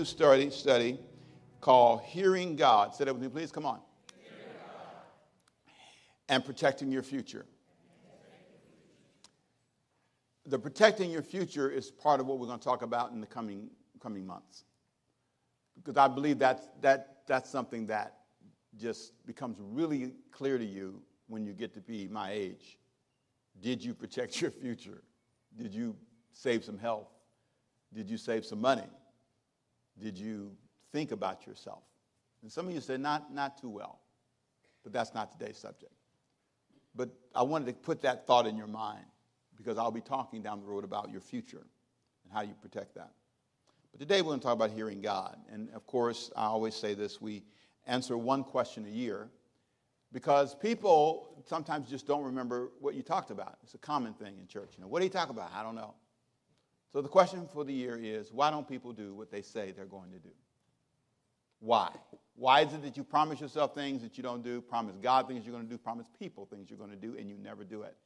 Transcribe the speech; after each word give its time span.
new 0.00 0.06
study, 0.06 0.48
study 0.48 0.98
called 1.60 2.00
Hearing 2.00 2.56
God. 2.56 2.94
Say 2.94 3.04
that 3.04 3.12
with 3.12 3.22
me, 3.22 3.28
please. 3.28 3.52
Come 3.52 3.66
on. 3.66 3.80
And 6.30 6.42
protecting 6.42 6.90
your 6.90 7.02
future. 7.02 7.44
The 10.46 10.58
protecting 10.58 11.10
your 11.10 11.20
future 11.20 11.68
is 11.68 11.90
part 11.90 12.18
of 12.18 12.26
what 12.26 12.38
we're 12.38 12.46
going 12.46 12.58
to 12.58 12.64
talk 12.64 12.80
about 12.80 13.12
in 13.12 13.20
the 13.20 13.26
coming, 13.26 13.68
coming 14.02 14.26
months. 14.26 14.64
Because 15.76 15.98
I 15.98 16.08
believe 16.08 16.38
that's, 16.38 16.66
that, 16.80 17.18
that's 17.26 17.50
something 17.50 17.86
that 17.88 18.20
just 18.78 19.12
becomes 19.26 19.58
really 19.60 20.14
clear 20.32 20.56
to 20.56 20.64
you 20.64 21.02
when 21.28 21.44
you 21.44 21.52
get 21.52 21.74
to 21.74 21.80
be 21.80 22.08
my 22.08 22.32
age. 22.32 22.78
Did 23.60 23.84
you 23.84 23.92
protect 23.92 24.40
your 24.40 24.50
future? 24.50 25.02
Did 25.58 25.74
you 25.74 25.94
save 26.32 26.64
some 26.64 26.78
health? 26.78 27.10
Did 27.92 28.08
you 28.08 28.16
save 28.16 28.46
some 28.46 28.62
money? 28.62 28.88
Did 30.00 30.18
you 30.18 30.52
think 30.92 31.12
about 31.12 31.46
yourself? 31.46 31.82
And 32.42 32.50
some 32.50 32.66
of 32.66 32.74
you 32.74 32.80
said, 32.80 33.00
not, 33.00 33.32
not 33.34 33.60
too 33.60 33.68
well. 33.68 34.00
But 34.82 34.92
that's 34.92 35.14
not 35.14 35.30
today's 35.32 35.58
subject. 35.58 35.92
But 36.94 37.10
I 37.34 37.42
wanted 37.42 37.66
to 37.66 37.72
put 37.74 38.00
that 38.02 38.26
thought 38.26 38.46
in 38.46 38.56
your 38.56 38.66
mind 38.66 39.04
because 39.56 39.78
I'll 39.78 39.90
be 39.90 40.00
talking 40.00 40.42
down 40.42 40.60
the 40.60 40.66
road 40.66 40.84
about 40.84 41.10
your 41.10 41.20
future 41.20 41.66
and 42.24 42.32
how 42.32 42.40
you 42.40 42.54
protect 42.60 42.94
that. 42.94 43.12
But 43.92 44.00
today 44.00 44.22
we're 44.22 44.28
going 44.28 44.40
to 44.40 44.44
talk 44.44 44.54
about 44.54 44.70
hearing 44.70 45.00
God. 45.00 45.36
And 45.52 45.70
of 45.74 45.86
course, 45.86 46.30
I 46.34 46.46
always 46.46 46.74
say 46.74 46.94
this 46.94 47.20
we 47.20 47.42
answer 47.86 48.16
one 48.16 48.42
question 48.42 48.86
a 48.86 48.90
year 48.90 49.28
because 50.12 50.54
people 50.54 51.44
sometimes 51.46 51.88
just 51.88 52.06
don't 52.06 52.24
remember 52.24 52.70
what 52.80 52.94
you 52.94 53.02
talked 53.02 53.30
about. 53.30 53.58
It's 53.62 53.74
a 53.74 53.78
common 53.78 54.14
thing 54.14 54.34
in 54.40 54.46
church. 54.46 54.72
You 54.76 54.82
know, 54.82 54.88
what 54.88 55.00
do 55.00 55.04
you 55.04 55.10
talk 55.10 55.28
about? 55.28 55.50
I 55.54 55.62
don't 55.62 55.74
know. 55.74 55.94
So 56.92 57.00
the 57.00 57.08
question 57.08 57.48
for 57.52 57.64
the 57.64 57.72
year 57.72 57.98
is 58.00 58.32
why 58.32 58.50
don't 58.50 58.68
people 58.68 58.92
do 58.92 59.14
what 59.14 59.30
they 59.30 59.42
say 59.42 59.72
they're 59.72 59.84
going 59.84 60.10
to 60.10 60.18
do? 60.18 60.30
Why? 61.60 61.90
Why 62.34 62.62
is 62.62 62.72
it 62.72 62.82
that 62.82 62.96
you 62.96 63.04
promise 63.04 63.40
yourself 63.40 63.74
things 63.74 64.02
that 64.02 64.16
you 64.16 64.22
don't 64.22 64.42
do, 64.42 64.60
promise 64.60 64.96
God 65.00 65.28
things 65.28 65.44
you're 65.44 65.54
going 65.54 65.66
to 65.66 65.70
do, 65.70 65.78
promise 65.78 66.06
people 66.18 66.46
things 66.46 66.70
you're 66.70 66.78
going 66.78 66.90
to 66.90 66.96
do, 66.96 67.16
and 67.16 67.28
you 67.28 67.36
never 67.36 67.64
do 67.64 67.82
it? 67.82 67.96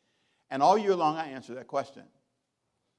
And 0.50 0.62
all 0.62 0.77
year 0.77 0.94
long, 0.94 1.16
I 1.16 1.28
answer 1.28 1.55
that 1.55 1.66
question. 1.68 2.02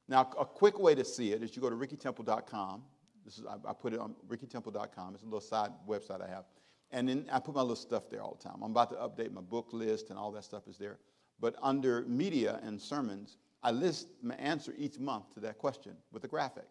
Now, 0.07 0.29
a 0.39 0.45
quick 0.45 0.79
way 0.79 0.95
to 0.95 1.03
see 1.03 1.33
it 1.33 1.43
is 1.43 1.55
you 1.55 1.61
go 1.61 1.69
to 1.69 1.75
rickytemple.com. 1.75 2.83
This 3.25 3.39
is, 3.39 3.45
I, 3.45 3.69
I 3.69 3.73
put 3.73 3.93
it 3.93 3.99
on 3.99 4.15
rickytemple.com. 4.27 5.13
It's 5.13 5.23
a 5.23 5.25
little 5.25 5.41
side 5.41 5.71
website 5.87 6.21
I 6.21 6.29
have. 6.29 6.45
And 6.91 7.09
then 7.09 7.25
I 7.31 7.39
put 7.39 7.55
my 7.55 7.61
little 7.61 7.75
stuff 7.75 8.09
there 8.09 8.21
all 8.21 8.37
the 8.39 8.47
time. 8.47 8.59
I'm 8.63 8.71
about 8.71 8.89
to 8.91 8.95
update 8.95 9.33
my 9.33 9.41
book 9.41 9.69
list, 9.73 10.09
and 10.09 10.17
all 10.17 10.31
that 10.31 10.43
stuff 10.43 10.67
is 10.67 10.77
there. 10.77 10.99
But 11.39 11.55
under 11.61 12.03
media 12.03 12.59
and 12.63 12.79
sermons, 12.79 13.37
I 13.63 13.71
list 13.71 14.07
my 14.21 14.35
answer 14.35 14.73
each 14.77 14.99
month 14.99 15.33
to 15.33 15.39
that 15.41 15.57
question 15.57 15.93
with 16.11 16.23
a 16.23 16.27
graphic. 16.27 16.67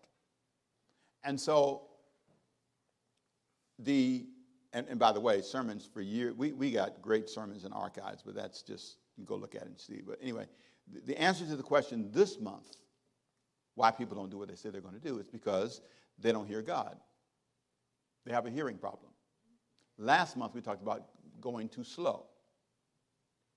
And 1.24 1.40
so 1.40 1.82
the 3.78 4.26
and, 4.74 4.88
and 4.88 4.98
by 4.98 5.12
the 5.12 5.20
way, 5.20 5.40
sermons 5.40 5.88
for 5.90 6.00
years, 6.00 6.34
we, 6.34 6.52
we 6.52 6.72
got 6.72 7.00
great 7.00 7.30
sermons 7.30 7.64
in 7.64 7.72
archives, 7.72 8.22
but 8.26 8.34
that's 8.34 8.60
just, 8.60 8.96
you 9.16 9.24
go 9.24 9.36
look 9.36 9.54
at 9.54 9.62
it 9.62 9.68
and 9.68 9.80
see. 9.80 10.02
But 10.04 10.18
anyway, 10.20 10.46
the, 10.92 11.00
the 11.12 11.20
answer 11.20 11.46
to 11.46 11.54
the 11.56 11.62
question 11.62 12.10
this 12.10 12.40
month, 12.40 12.76
why 13.76 13.92
people 13.92 14.16
don't 14.16 14.30
do 14.30 14.36
what 14.36 14.48
they 14.48 14.56
say 14.56 14.70
they're 14.70 14.80
going 14.80 15.00
to 15.00 15.00
do, 15.00 15.18
is 15.18 15.28
because 15.28 15.80
they 16.18 16.32
don't 16.32 16.46
hear 16.46 16.60
God. 16.60 16.96
They 18.26 18.32
have 18.32 18.46
a 18.46 18.50
hearing 18.50 18.76
problem. 18.76 19.12
Last 19.96 20.36
month 20.36 20.54
we 20.54 20.60
talked 20.60 20.82
about 20.82 21.04
going 21.40 21.68
too 21.68 21.84
slow. 21.84 22.26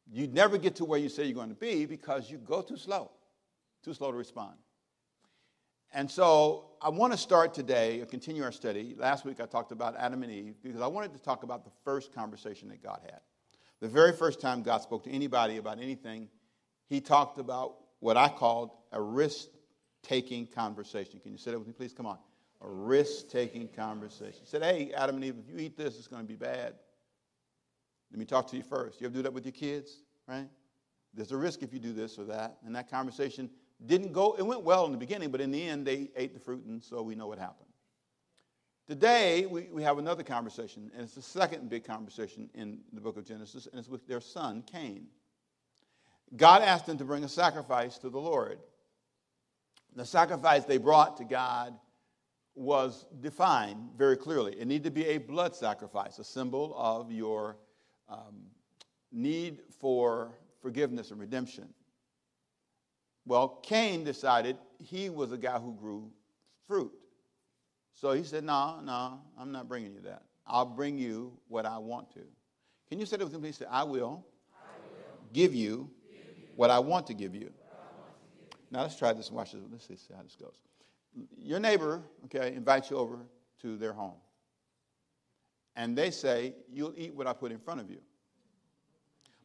You 0.10 0.28
never 0.28 0.60
get 0.60 0.76
to 0.76 0.86
where 0.86 1.00
you 1.00 1.10
say 1.10 1.26
you're 1.26 1.34
going 1.34 1.50
to 1.50 1.56
be 1.56 1.88
because 1.88 2.30
you 2.30 2.38
go 2.38 2.62
too 2.62 2.78
slow, 2.78 3.10
too 3.84 3.94
slow 3.94 4.12
to 4.12 4.18
respond. 4.18 4.56
And 5.94 6.10
so 6.10 6.66
I 6.82 6.90
want 6.90 7.14
to 7.14 7.18
start 7.18 7.54
today, 7.54 8.04
continue 8.10 8.44
our 8.44 8.52
study. 8.52 8.96
Last 8.98 9.26
week 9.26 9.40
I 9.40 9.46
talked 9.46 9.72
about 9.72 9.96
Adam 9.98 10.24
and 10.24 10.32
Eve 10.32 10.56
because 10.62 10.82
I 10.82 10.88
wanted 10.88 11.14
to 11.14 11.20
talk 11.20 11.44
about 11.44 11.64
the 11.64 11.72
first 11.84 12.14
conversation 12.14 12.68
that 12.70 12.84
God 12.84 13.00
had. 13.04 13.22
The 13.80 13.88
very 13.88 14.12
first 14.12 14.42
time 14.42 14.64
God 14.64 14.82
spoke 14.82 15.04
to 15.04 15.12
anybody 15.12 15.58
about 15.58 15.80
anything, 15.80 16.28
he 16.88 17.00
talked 17.00 17.40
about 17.40 17.76
what 18.00 18.18
I 18.18 18.28
called 18.30 18.72
a 18.92 19.02
risk 19.02 19.48
taking 20.04 20.48
conversation. 20.48 21.20
Can 21.20 21.32
you 21.32 21.38
say 21.38 21.52
that 21.52 21.60
with 21.60 21.68
me, 21.68 21.74
please? 21.74 21.94
Come 21.94 22.06
on. 22.06 22.18
A 22.62 22.68
risk 22.68 23.30
taking 23.30 23.68
conversation. 23.68 24.40
He 24.42 24.46
said, 24.46 24.64
Hey, 24.64 24.92
Adam 24.96 25.16
and 25.16 25.26
Eve, 25.26 25.36
if 25.38 25.54
you 25.54 25.64
eat 25.64 25.78
this, 25.78 25.98
it's 25.98 26.08
going 26.08 26.24
to 26.24 26.28
be 26.28 26.36
bad. 26.36 26.74
Let 28.12 28.20
me 28.20 28.26
talk 28.26 28.48
to 28.48 28.58
you 28.58 28.64
first. 28.64 29.00
You 29.00 29.08
ever 29.08 29.16
do 29.16 29.22
that 29.22 29.34
with 29.34 29.46
your 29.46 29.52
kids, 29.52 30.02
right? 30.28 30.48
There's 31.14 31.32
a 31.32 31.38
risk 31.38 31.62
if 31.62 31.74
you 31.74 31.80
do 31.80 31.94
this 31.94 32.18
or 32.18 32.26
that. 32.26 32.58
And 32.66 32.76
that 32.76 32.90
conversation 32.90 33.50
didn't 33.86 34.12
go, 34.12 34.36
it 34.38 34.42
went 34.42 34.64
well 34.64 34.86
in 34.86 34.92
the 34.92 34.98
beginning, 34.98 35.30
but 35.30 35.42
in 35.42 35.52
the 35.52 35.62
end, 35.62 35.86
they 35.86 36.10
ate 36.16 36.34
the 36.34 36.40
fruit, 36.40 36.66
and 36.66 36.84
so 36.84 37.02
we 37.02 37.16
know 37.16 37.28
what 37.28 37.38
happened. 37.38 37.70
Today, 38.88 39.46
we, 39.46 39.68
we 39.72 39.84
have 39.84 39.98
another 39.98 40.24
conversation, 40.24 40.90
and 40.94 41.04
it's 41.04 41.14
the 41.14 41.22
second 41.22 41.70
big 41.70 41.84
conversation 41.84 42.50
in 42.56 42.80
the 42.94 43.02
book 43.02 43.18
of 43.18 43.26
Genesis, 43.26 43.68
and 43.68 43.78
it's 43.78 43.90
with 43.90 44.08
their 44.08 44.22
son, 44.22 44.64
Cain. 44.72 45.08
God 46.36 46.62
asked 46.62 46.86
them 46.86 46.98
to 46.98 47.06
bring 47.06 47.24
a 47.24 47.30
sacrifice 47.30 47.98
to 48.00 48.10
the 48.10 48.20
Lord. 48.20 48.60
The 49.96 50.06
sacrifice 50.06 50.64
they 50.66 50.78
brought 50.78 51.18
to 51.18 51.26
God 51.26 51.74
was 52.56 53.06
defined 53.22 53.90
very 53.98 54.18
clearly. 54.18 54.60
It 54.60 54.68
needed 54.68 54.86
to 54.86 54.92
be 54.92 55.06
a 55.06 55.18
blood 55.20 55.56
sacrifice, 55.56 56.18
a 56.18 56.24
symbol 56.24 56.74
of 56.76 57.12
your 57.12 57.58
um, 58.10 58.48
need 59.12 59.60
for 59.80 60.32
forgiveness 60.62 61.12
and 61.12 61.20
redemption. 61.20 61.70
Well, 63.28 63.60
Cain 63.62 64.06
decided 64.06 64.58
he 64.80 65.10
was 65.10 65.34
a 65.34 65.38
guy 65.38 65.60
who 65.60 65.74
grew 65.74 66.10
fruit. 66.66 66.94
So 67.94 68.14
he 68.14 68.24
said, 68.24 68.46
No, 68.46 68.80
no, 68.82 69.20
I'm 69.38 69.52
not 69.52 69.68
bringing 69.68 69.94
you 69.94 70.02
that. 70.02 70.24
I'll 70.46 70.66
bring 70.66 70.98
you 70.98 71.34
what 71.50 71.66
I 71.66 71.78
want 71.78 72.10
to. 72.14 72.22
Can 72.90 73.00
you 73.00 73.06
say 73.06 73.18
that 73.18 73.30
with 73.30 73.42
me? 73.42 73.52
I 73.70 73.84
will, 73.84 74.26
I 74.54 74.80
will 74.80 75.20
give, 75.34 75.54
you 75.54 75.90
give 76.10 76.38
you 76.38 76.44
what 76.56 76.70
I 76.70 76.80
want 76.80 77.06
to 77.08 77.14
give 77.14 77.36
you. 77.36 77.52
Now 78.72 78.84
let's 78.84 78.98
try 78.98 79.12
this 79.12 79.28
and 79.28 79.36
watch 79.36 79.52
this. 79.52 79.62
Let's 79.70 79.88
see 79.88 80.14
how 80.16 80.24
this 80.24 80.36
goes. 80.36 80.56
Your 81.38 81.60
neighbor, 81.60 82.02
okay, 82.26 82.54
invites 82.56 82.90
you 82.90 82.98
over 82.98 83.20
to 83.62 83.78
their 83.78 83.94
home. 83.94 84.16
And 85.76 85.98
they 85.98 86.12
say, 86.12 86.54
You'll 86.72 86.94
eat 86.96 87.14
what 87.14 87.28
I 87.28 87.34
put 87.34 87.52
in 87.52 87.60
front 87.60 87.82
of 87.82 87.90
you. 87.90 88.00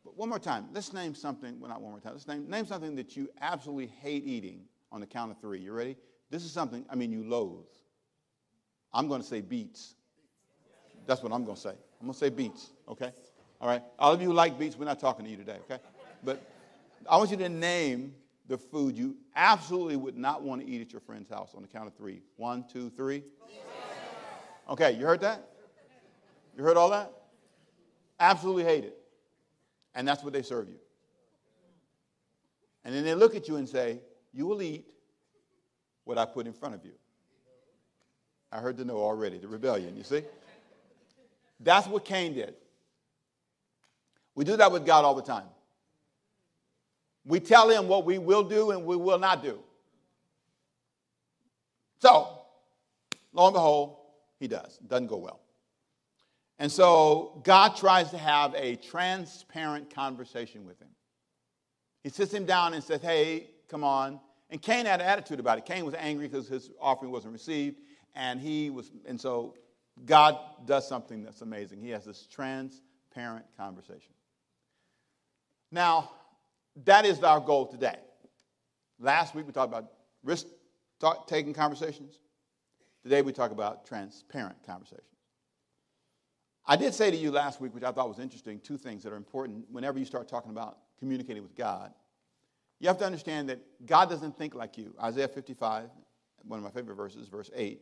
But 0.04 0.16
one 0.16 0.28
more 0.28 0.38
time, 0.38 0.66
let's 0.72 0.92
name 0.92 1.14
something, 1.14 1.60
well, 1.60 1.70
not 1.70 1.80
one 1.80 1.92
more 1.92 2.00
time, 2.00 2.12
let's 2.12 2.26
name, 2.26 2.48
name 2.48 2.66
something 2.66 2.96
that 2.96 3.16
you 3.16 3.28
absolutely 3.40 3.86
hate 3.86 4.24
eating 4.26 4.62
on 4.90 5.00
the 5.00 5.06
count 5.06 5.30
of 5.30 5.38
three. 5.40 5.60
You 5.60 5.72
ready? 5.72 5.96
This 6.30 6.44
is 6.44 6.50
something, 6.50 6.84
I 6.90 6.96
mean, 6.96 7.12
you 7.12 7.24
loathe. 7.24 7.66
I'm 8.92 9.08
going 9.08 9.20
to 9.20 9.26
say 9.26 9.40
beets. 9.40 9.94
That's 11.06 11.22
what 11.22 11.32
I'm 11.32 11.44
going 11.44 11.56
to 11.56 11.60
say. 11.60 11.70
I'm 12.00 12.06
going 12.06 12.12
to 12.12 12.18
say 12.18 12.30
beets, 12.30 12.70
okay? 12.88 13.12
All 13.60 13.68
right? 13.68 13.82
All 13.98 14.12
of 14.12 14.20
you 14.20 14.28
who 14.28 14.34
like 14.34 14.58
beets, 14.58 14.76
we're 14.76 14.84
not 14.84 14.98
talking 14.98 15.24
to 15.24 15.30
you 15.30 15.36
today, 15.36 15.58
okay? 15.70 15.80
But 16.24 16.42
I 17.08 17.16
want 17.16 17.30
you 17.30 17.36
to 17.38 17.48
name 17.48 18.14
the 18.48 18.58
food 18.58 18.96
you 18.96 19.16
absolutely 19.36 19.96
would 19.96 20.16
not 20.16 20.42
want 20.42 20.60
to 20.62 20.69
eat 20.69 20.80
at 20.80 20.92
your 20.92 21.00
friend's 21.00 21.30
house 21.30 21.54
on 21.54 21.62
the 21.62 21.69
count 21.69 21.86
of 21.86 21.94
three. 21.94 22.22
One, 22.36 22.64
two, 22.70 22.90
three. 22.90 23.22
Okay, 24.69 24.92
you 24.92 25.06
heard 25.06 25.20
that? 25.20 25.48
You 26.56 26.64
heard 26.64 26.76
all 26.76 26.90
that? 26.90 27.12
Absolutely 28.20 28.64
hate 28.64 28.84
it. 28.84 28.98
And 29.94 30.06
that's 30.06 30.22
what 30.22 30.32
they 30.32 30.42
serve 30.42 30.69
you. 30.69 30.78
And 32.84 32.94
then 32.94 33.04
they 33.04 33.14
look 33.14 33.34
at 33.34 33.48
you 33.48 33.56
and 33.56 33.69
say, 33.69 34.00
You 34.32 34.47
will 34.47 34.62
eat 34.62 34.86
what 36.04 36.19
I 36.19 36.25
put 36.25 36.47
in 36.47 36.53
front 36.53 36.75
of 36.75 36.84
you. 36.84 36.92
I 38.50 38.58
heard 38.58 38.76
the 38.76 38.84
no 38.84 38.98
already, 38.98 39.38
the 39.38 39.48
rebellion, 39.48 39.97
you 39.97 40.02
see? 40.02 40.22
That's 41.61 41.87
what 41.87 42.05
Cain 42.05 42.34
did. 42.34 42.55
We 44.34 44.44
do 44.44 44.56
that 44.56 44.72
with 44.72 44.84
God 44.84 45.05
all 45.05 45.14
the 45.14 45.22
time. 45.22 45.46
We 47.25 47.38
tell 47.38 47.70
him 47.70 47.87
what 47.87 48.05
we 48.05 48.19
will 48.19 48.43
do 48.43 48.72
and 48.72 48.84
we 48.84 48.96
will 48.96 49.19
not 49.19 49.43
do. 49.43 49.61
So, 52.00 52.40
lo 53.32 53.46
and 53.46 53.55
behold, 53.55 53.96
he 54.40 54.49
does. 54.49 54.78
Doesn't 54.78 55.06
go 55.06 55.19
well. 55.19 55.41
And 56.62 56.70
so 56.70 57.41
God 57.43 57.75
tries 57.75 58.12
to 58.12 58.19
have 58.19 58.55
a 58.55 58.76
transparent 58.76 59.93
conversation 59.93 60.64
with 60.64 60.79
him. 60.81 60.91
He 62.05 62.09
sits 62.09 62.32
him 62.32 62.44
down 62.44 62.73
and 62.73 62.85
says, 62.85 63.03
Hey, 63.03 63.49
come 63.69 63.82
on. 63.82 64.20
And 64.49 64.62
Cain 64.62 64.87
had 64.87 65.00
an 65.00 65.09
attitude 65.09 65.41
about 65.41 65.59
it. 65.59 65.64
Cain 65.64 65.85
was 65.85 65.97
angry 65.99 66.29
because 66.29 66.47
his 66.47 66.70
offering 66.81 67.11
wasn't 67.11 67.32
received. 67.32 67.81
And 68.14 68.41
he 68.41 68.70
was, 68.70 68.93
and 69.06 69.20
so 69.20 69.56
God 70.05 70.38
does 70.64 70.87
something 70.87 71.25
that's 71.25 71.41
amazing. 71.41 71.81
He 71.81 71.91
has 71.91 72.05
this 72.05 72.29
transparent 72.31 73.44
conversation. 73.59 74.12
Now, 75.73 76.12
that 76.85 77.05
is 77.05 77.25
our 77.25 77.41
goal 77.41 77.67
today. 77.67 77.99
Last 79.00 79.35
week 79.35 79.49
we 79.49 79.53
talked 79.53 79.73
about 79.73 79.91
risk 80.23 80.47
taking 81.26 81.55
conversations. 81.55 82.20
Today 83.03 83.20
we 83.20 83.32
talk 83.32 83.50
about 83.50 83.85
transparent 83.85 84.64
conversations. 84.64 85.12
I 86.67 86.76
did 86.76 86.94
say 86.94 87.11
to 87.11 87.17
you 87.17 87.31
last 87.31 87.61
week, 87.61 87.75
which 87.75 87.82
I 87.82 87.91
thought 87.91 88.09
was 88.09 88.19
interesting, 88.19 88.61
two 88.61 88.79
things 88.79 89.03
that 89.03 89.12
are 89.12 89.17
important 89.17 89.64
whenever 89.70 89.99
you 89.99 90.05
start 90.05 90.29
talking 90.29 90.50
about 90.50 90.79
communicating 90.99 91.43
with 91.43 91.56
God. 91.56 91.93
You 92.79 92.88
have 92.88 92.99
to 92.99 93.05
understand 93.05 93.49
that 93.49 93.61
God 93.87 94.09
doesn't 94.09 94.37
think 94.37 94.55
like 94.55 94.79
you. 94.79 94.94
Isaiah 95.03 95.29
55, 95.29 95.88
one 96.44 96.59
of 96.59 96.64
my 96.64 96.70
favorite 96.70 96.94
verses, 96.94 97.29
verse 97.29 97.50
8. 97.55 97.81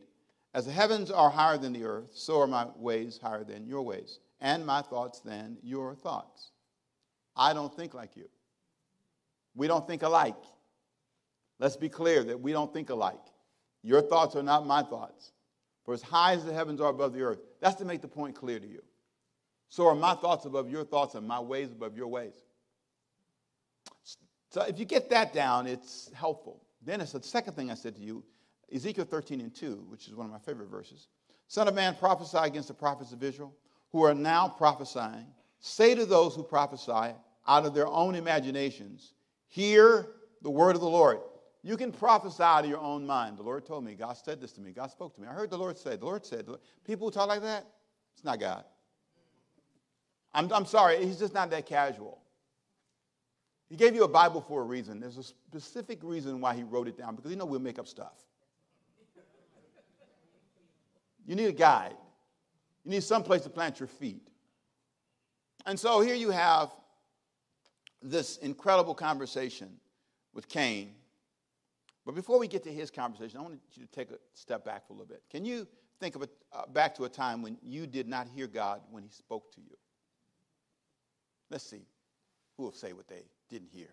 As 0.53 0.65
the 0.65 0.71
heavens 0.71 1.11
are 1.11 1.29
higher 1.29 1.57
than 1.57 1.73
the 1.73 1.83
earth, 1.83 2.09
so 2.13 2.41
are 2.41 2.47
my 2.47 2.67
ways 2.75 3.19
higher 3.21 3.43
than 3.43 3.65
your 3.65 3.83
ways, 3.83 4.19
and 4.41 4.65
my 4.65 4.81
thoughts 4.81 5.19
than 5.19 5.57
your 5.63 5.95
thoughts. 5.95 6.51
I 7.35 7.53
don't 7.53 7.73
think 7.73 7.93
like 7.93 8.15
you. 8.17 8.27
We 9.55 9.67
don't 9.67 9.87
think 9.87 10.01
alike. 10.01 10.35
Let's 11.59 11.77
be 11.77 11.89
clear 11.89 12.23
that 12.23 12.39
we 12.39 12.51
don't 12.51 12.73
think 12.73 12.89
alike. 12.89 13.21
Your 13.83 14.01
thoughts 14.01 14.35
are 14.35 14.43
not 14.43 14.65
my 14.65 14.83
thoughts. 14.83 15.31
For 15.85 15.93
as 15.93 16.01
high 16.01 16.33
as 16.33 16.45
the 16.45 16.53
heavens 16.53 16.81
are 16.81 16.89
above 16.89 17.13
the 17.13 17.21
earth, 17.21 17.39
that's 17.61 17.75
to 17.75 17.85
make 17.85 18.01
the 18.01 18.07
point 18.07 18.35
clear 18.35 18.59
to 18.59 18.67
you. 18.67 18.81
So 19.69 19.87
are 19.87 19.95
my 19.95 20.15
thoughts 20.15 20.45
above 20.45 20.69
your 20.69 20.83
thoughts 20.83 21.15
and 21.15 21.25
my 21.25 21.39
ways 21.39 21.71
above 21.71 21.95
your 21.95 22.07
ways. 22.07 22.33
So 24.49 24.63
if 24.63 24.77
you 24.77 24.85
get 24.85 25.09
that 25.11 25.33
down, 25.33 25.65
it's 25.65 26.11
helpful. 26.13 26.61
Then 26.81 26.99
it's 26.99 27.13
the 27.13 27.23
second 27.23 27.53
thing 27.53 27.71
I 27.71 27.75
said 27.75 27.95
to 27.95 28.01
you 28.01 28.23
Ezekiel 28.73 29.05
13 29.05 29.39
and 29.41 29.53
2, 29.53 29.85
which 29.89 30.07
is 30.07 30.15
one 30.15 30.25
of 30.25 30.31
my 30.31 30.39
favorite 30.39 30.69
verses. 30.69 31.07
Son 31.47 31.67
of 31.67 31.75
man, 31.75 31.95
prophesy 31.95 32.37
against 32.37 32.69
the 32.69 32.73
prophets 32.73 33.11
of 33.11 33.23
Israel 33.23 33.53
who 33.91 34.03
are 34.03 34.13
now 34.13 34.47
prophesying. 34.47 35.27
Say 35.59 35.93
to 35.95 36.05
those 36.05 36.35
who 36.35 36.43
prophesy 36.43 37.13
out 37.47 37.65
of 37.65 37.73
their 37.73 37.87
own 37.87 38.15
imaginations, 38.15 39.13
Hear 39.47 40.07
the 40.41 40.49
word 40.49 40.75
of 40.75 40.81
the 40.81 40.89
Lord. 40.89 41.19
You 41.63 41.77
can 41.77 41.91
prophesy 41.91 42.41
out 42.41 42.63
of 42.63 42.69
your 42.69 42.79
own 42.79 43.05
mind. 43.05 43.37
The 43.37 43.43
Lord 43.43 43.65
told 43.65 43.83
me, 43.83 43.93
God 43.93 44.13
said 44.13 44.41
this 44.41 44.51
to 44.53 44.61
me, 44.61 44.71
God 44.71 44.89
spoke 44.89 45.13
to 45.15 45.21
me. 45.21 45.27
I 45.27 45.33
heard 45.33 45.51
the 45.51 45.57
Lord 45.57 45.77
say, 45.77 45.95
the 45.95 46.05
Lord 46.05 46.25
said, 46.25 46.47
people 46.85 47.07
who 47.07 47.11
talk 47.11 47.27
like 47.27 47.41
that, 47.41 47.67
it's 48.15 48.23
not 48.23 48.39
God. 48.39 48.63
I'm, 50.33 50.51
I'm 50.51 50.65
sorry, 50.65 51.05
he's 51.05 51.19
just 51.19 51.33
not 51.33 51.51
that 51.51 51.65
casual. 51.65 52.19
He 53.69 53.75
gave 53.75 53.95
you 53.95 54.03
a 54.03 54.07
Bible 54.07 54.41
for 54.41 54.61
a 54.61 54.65
reason. 54.65 54.99
There's 54.99 55.17
a 55.17 55.23
specific 55.23 55.99
reason 56.01 56.41
why 56.41 56.55
he 56.55 56.63
wrote 56.63 56.87
it 56.87 56.97
down 56.97 57.15
because 57.15 57.31
you 57.31 57.37
know 57.37 57.45
we'll 57.45 57.59
make 57.59 57.79
up 57.79 57.87
stuff. 57.87 58.13
You 61.25 61.35
need 61.35 61.45
a 61.45 61.53
guide. 61.53 61.95
You 62.83 62.91
need 62.91 63.03
some 63.03 63.23
place 63.23 63.43
to 63.43 63.49
plant 63.49 63.79
your 63.79 63.87
feet. 63.87 64.27
And 65.65 65.79
so 65.79 66.01
here 66.01 66.15
you 66.15 66.31
have 66.31 66.71
this 68.01 68.37
incredible 68.37 68.95
conversation 68.95 69.69
with 70.33 70.49
Cain. 70.49 70.95
But 72.05 72.15
before 72.15 72.39
we 72.39 72.47
get 72.47 72.63
to 72.63 72.71
his 72.71 72.89
conversation, 72.89 73.39
I 73.39 73.43
want 73.43 73.59
you 73.73 73.85
to 73.85 73.91
take 73.91 74.11
a 74.11 74.17
step 74.33 74.65
back 74.65 74.87
for 74.87 74.93
a 74.93 74.95
little 74.95 75.07
bit. 75.07 75.21
Can 75.29 75.45
you 75.45 75.67
think 75.99 76.15
of 76.15 76.23
it 76.23 76.29
uh, 76.51 76.65
back 76.67 76.95
to 76.95 77.03
a 77.03 77.09
time 77.09 77.41
when 77.41 77.57
you 77.61 77.85
did 77.85 78.07
not 78.07 78.27
hear 78.27 78.47
God 78.47 78.81
when 78.89 79.03
he 79.03 79.09
spoke 79.09 79.51
to 79.53 79.61
you? 79.61 79.75
Let's 81.49 81.63
see. 81.63 81.85
Who 82.57 82.63
will 82.63 82.71
say 82.71 82.93
what 82.93 83.07
they 83.07 83.23
didn't 83.49 83.69
hear? 83.71 83.89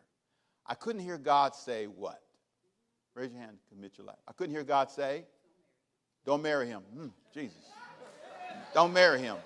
I 0.66 0.74
couldn't 0.74 1.02
hear 1.02 1.18
God 1.18 1.54
say 1.54 1.86
what? 1.86 2.22
Raise 3.14 3.32
your 3.32 3.40
hand, 3.40 3.58
commit 3.68 3.98
your 3.98 4.06
life. 4.06 4.18
I 4.28 4.32
couldn't 4.32 4.54
hear 4.54 4.64
God 4.64 4.90
say, 4.90 5.24
don't 6.24 6.42
marry 6.42 6.66
him. 6.66 6.82
Mm, 6.96 7.10
Jesus. 7.34 7.70
Don't 8.74 8.92
marry 8.92 9.20
him. 9.20 9.36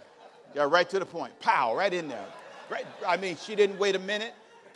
Got 0.55 0.70
right 0.70 0.88
to 0.91 0.99
the 0.99 1.06
point. 1.06 1.38
Pow, 1.41 1.75
right 1.75 1.93
in 1.93 2.08
there. 2.08 2.26
Right, 2.70 2.87
I 3.06 3.17
mean, 3.17 3.37
she 3.37 3.55
didn't 3.55 3.79
wait 3.79 3.94
a 3.94 3.99
minute. 3.99 4.35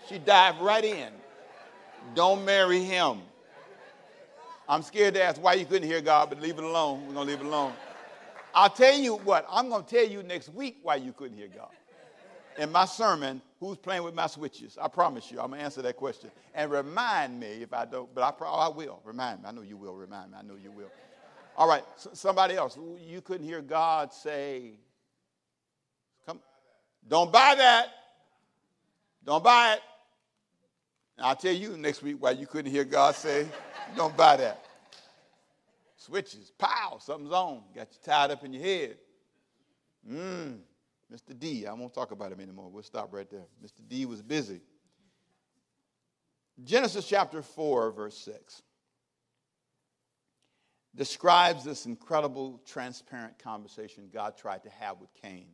She 0.09 0.19
dived 0.19 0.61
right 0.61 0.85
in. 0.85 1.13
Don't 2.15 2.45
marry 2.45 2.83
him. 2.83 3.21
I'm 4.69 4.83
scared 4.83 5.15
to 5.15 5.23
ask 5.23 5.41
why 5.41 5.55
you 5.55 5.65
couldn't 5.65 5.89
hear 5.89 6.01
God, 6.01 6.29
but 6.29 6.41
leave 6.41 6.59
it 6.59 6.65
alone. 6.65 7.07
We're 7.07 7.15
going 7.15 7.27
to 7.27 7.33
leave 7.33 7.41
it 7.41 7.47
alone. 7.47 7.73
I'll 8.55 8.71
tell 8.71 8.97
you 8.97 9.17
what, 9.17 9.47
I'm 9.51 9.69
going 9.69 9.85
to 9.85 9.89
tell 9.89 10.07
you 10.07 10.23
next 10.23 10.49
week 10.49 10.79
why 10.83 10.97
you 10.97 11.13
couldn't 11.13 11.37
hear 11.37 11.49
God. 11.49 11.69
In 12.59 12.73
my 12.73 12.87
sermon, 12.87 13.43
who's 13.61 13.77
playing 13.77 14.03
with 14.03 14.15
my 14.15 14.27
switches? 14.27 14.79
I 14.81 14.89
promise 14.89 15.31
you, 15.31 15.41
I'm 15.41 15.49
going 15.49 15.59
to 15.59 15.65
answer 15.65 15.83
that 15.83 15.97
question. 15.97 16.31
And 16.55 16.71
remind 16.71 17.39
me 17.39 17.63
if 17.63 17.75
I 17.75 17.85
don't, 17.85 18.13
but 18.15 18.25
I, 18.25 18.31
probably, 18.31 18.59
oh, 18.59 18.61
I 18.61 18.69
will. 18.69 19.01
Remind 19.05 19.43
me. 19.43 19.49
I 19.49 19.53
know 19.53 19.61
you 19.61 19.77
will 19.77 19.95
remind 19.95 20.33
me. 20.33 20.39
I 20.39 20.43
know 20.43 20.57
you 20.63 20.71
will. 20.71 20.91
All 21.57 21.69
right, 21.69 21.83
somebody 22.13 22.55
else. 22.55 22.79
You 23.07 23.21
couldn't 23.21 23.47
hear 23.47 23.61
God 23.61 24.13
say, 24.13 24.73
Come, 26.27 26.41
don't 27.07 27.31
buy 27.31 27.55
that. 27.57 27.89
Don't 29.25 29.45
buy 29.45 29.75
it. 29.75 29.81
And 31.17 31.27
I'll 31.27 31.37
tell 31.37 31.55
you 31.55 31.77
next 31.77 32.03
week 32.03 32.17
why 32.21 32.33
you 32.33 32.47
couldn't 32.47 32.71
hear 32.71 32.85
God 32.85 33.15
say, 33.15 33.47
don't 33.95 34.17
buy 34.17 34.37
that. 34.37 34.65
Switches, 35.97 36.53
pow, 36.59 36.99
something's 37.01 37.33
on. 37.33 37.63
Got 37.75 37.89
you 37.93 37.99
tied 38.03 38.31
up 38.31 38.45
in 38.45 38.53
your 38.53 38.63
head. 38.63 38.97
Mmm, 40.09 40.59
Mr. 41.13 41.39
D, 41.39 41.67
I 41.67 41.73
won't 41.73 41.93
talk 41.93 42.11
about 42.11 42.33
him 42.33 42.41
anymore. 42.41 42.69
We'll 42.71 42.83
stop 42.83 43.13
right 43.13 43.29
there. 43.31 43.47
Mr. 43.65 43.87
D 43.89 44.07
was 44.07 44.23
busy. 44.23 44.61
Genesis 46.65 47.07
chapter 47.07 47.43
4, 47.43 47.91
verse 47.93 48.17
6 48.19 48.63
describes 50.97 51.63
this 51.63 51.87
incredible, 51.87 52.61
transparent 52.67 53.39
conversation 53.39 54.09
God 54.13 54.37
tried 54.37 54.65
to 54.65 54.71
have 54.71 54.99
with 54.99 55.11
Cain. 55.23 55.49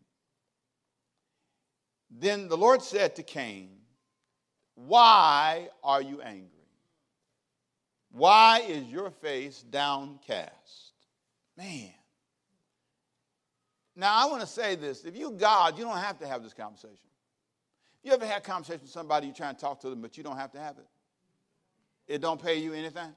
Then 2.10 2.48
the 2.48 2.56
Lord 2.56 2.82
said 2.82 3.16
to 3.16 3.22
Cain, 3.22 3.70
Why 4.74 5.68
are 5.82 6.00
you 6.00 6.22
angry? 6.22 6.61
Why 8.12 8.60
is 8.68 8.84
your 8.86 9.10
face 9.10 9.62
downcast? 9.62 10.92
Man. 11.56 11.90
Now, 13.96 14.14
I 14.14 14.30
want 14.30 14.42
to 14.42 14.46
say 14.46 14.74
this. 14.74 15.04
If 15.04 15.16
you 15.16 15.32
God, 15.32 15.78
you 15.78 15.84
don't 15.84 15.98
have 15.98 16.18
to 16.20 16.26
have 16.26 16.42
this 16.42 16.54
conversation. 16.54 16.96
You 18.02 18.12
ever 18.12 18.26
had 18.26 18.38
a 18.38 18.44
conversation 18.44 18.82
with 18.82 18.90
somebody, 18.90 19.26
you're 19.26 19.36
trying 19.36 19.54
to 19.54 19.60
talk 19.60 19.80
to 19.80 19.90
them, 19.90 20.00
but 20.00 20.16
you 20.16 20.24
don't 20.24 20.36
have 20.36 20.52
to 20.52 20.58
have 20.58 20.76
it? 20.78 20.86
It 22.06 22.20
don't 22.20 22.42
pay 22.42 22.56
you 22.56 22.72
anything? 22.72 23.14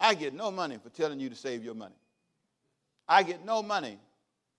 I 0.00 0.14
get 0.14 0.34
no 0.34 0.50
money 0.50 0.78
for 0.82 0.88
telling 0.90 1.20
you 1.20 1.28
to 1.28 1.36
save 1.36 1.62
your 1.62 1.74
money. 1.74 1.94
I 3.08 3.22
get 3.22 3.44
no 3.44 3.62
money 3.62 3.98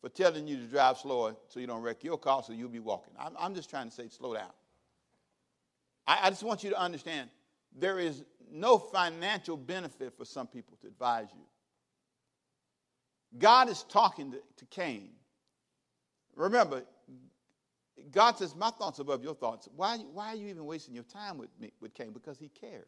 for 0.02 0.10
telling 0.10 0.48
you 0.48 0.58
to 0.58 0.64
drive 0.64 0.98
slower 0.98 1.36
so 1.48 1.60
you 1.60 1.68
don't 1.68 1.82
wreck 1.82 2.04
your 2.04 2.18
car 2.18 2.44
so 2.44 2.54
you'll 2.54 2.70
be 2.70 2.80
walking. 2.80 3.14
I'm, 3.20 3.34
I'm 3.38 3.56
just 3.56 3.70
trying 3.70 3.90
to 3.90 3.96
say, 3.96 4.10
slow 4.10 4.34
down. 4.34 4.52
I, 6.06 6.20
I 6.24 6.30
just 6.30 6.44
want 6.44 6.64
you 6.64 6.70
to 6.70 6.80
understand 6.80 7.30
there 7.78 8.00
is 8.00 8.24
no 8.52 8.78
financial 8.78 9.58
benefit 9.58 10.14
for 10.18 10.25
some 10.25 10.48
people 10.48 10.78
to 10.81 10.88
advise 10.88 11.28
you. 11.34 11.46
God 13.38 13.70
is 13.70 13.84
talking 13.84 14.31
to, 14.31 14.38
to 14.58 14.66
Cain. 14.66 15.10
Remember, 16.36 16.83
God 18.12 18.38
says, 18.38 18.56
My 18.56 18.69
thoughts 18.69 19.00
above 19.00 19.24
your 19.24 19.36
thoughts. 19.36 19.68
Why, 19.76 19.97
why 19.97 20.30
are 20.30 20.36
you 20.36 20.50
even 20.50 20.66
wasting 20.66 20.94
your 20.94 21.04
time 21.04 21.38
with 21.38 21.50
me 21.59 21.71
with 21.81 21.94
Cain? 21.94 22.12
Because 22.12 22.38
he 22.38 22.50
cares. 22.50 22.83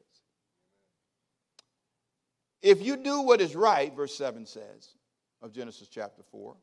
If 2.62 2.82
you 2.82 2.98
do 2.98 3.22
what 3.22 3.42
is 3.42 3.56
right, 3.56 3.96
verse 3.96 4.16
7 4.16 4.46
says 4.46 4.96
of 5.42 5.54
Genesis 5.54 5.88
chapter 5.88 6.24
4, 6.32 6.56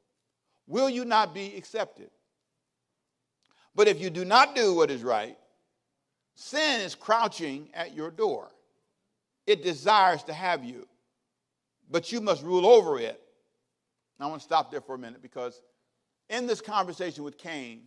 will 0.66 0.90
you 0.90 1.04
not 1.04 1.34
be 1.34 1.54
accepted? 1.56 2.10
But 3.74 3.88
if 3.88 4.00
you 4.00 4.10
do 4.10 4.24
not 4.24 4.54
do 4.54 4.74
what 4.74 4.90
is 4.90 5.02
right, 5.02 5.38
sin 6.34 6.80
is 6.80 6.94
crouching 6.94 7.68
at 7.74 7.94
your 7.94 8.10
door. 8.10 8.50
It 9.46 9.62
desires 9.62 10.22
to 10.24 10.32
have 10.32 10.64
you, 10.64 10.86
but 11.90 12.12
you 12.12 12.20
must 12.20 12.42
rule 12.42 12.66
over 12.66 12.98
it. 12.98 13.20
I 14.22 14.26
want 14.26 14.40
to 14.40 14.44
stop 14.44 14.70
there 14.70 14.80
for 14.80 14.94
a 14.94 14.98
minute 14.98 15.20
because 15.20 15.60
in 16.30 16.46
this 16.46 16.60
conversation 16.60 17.24
with 17.24 17.36
Cain, 17.38 17.82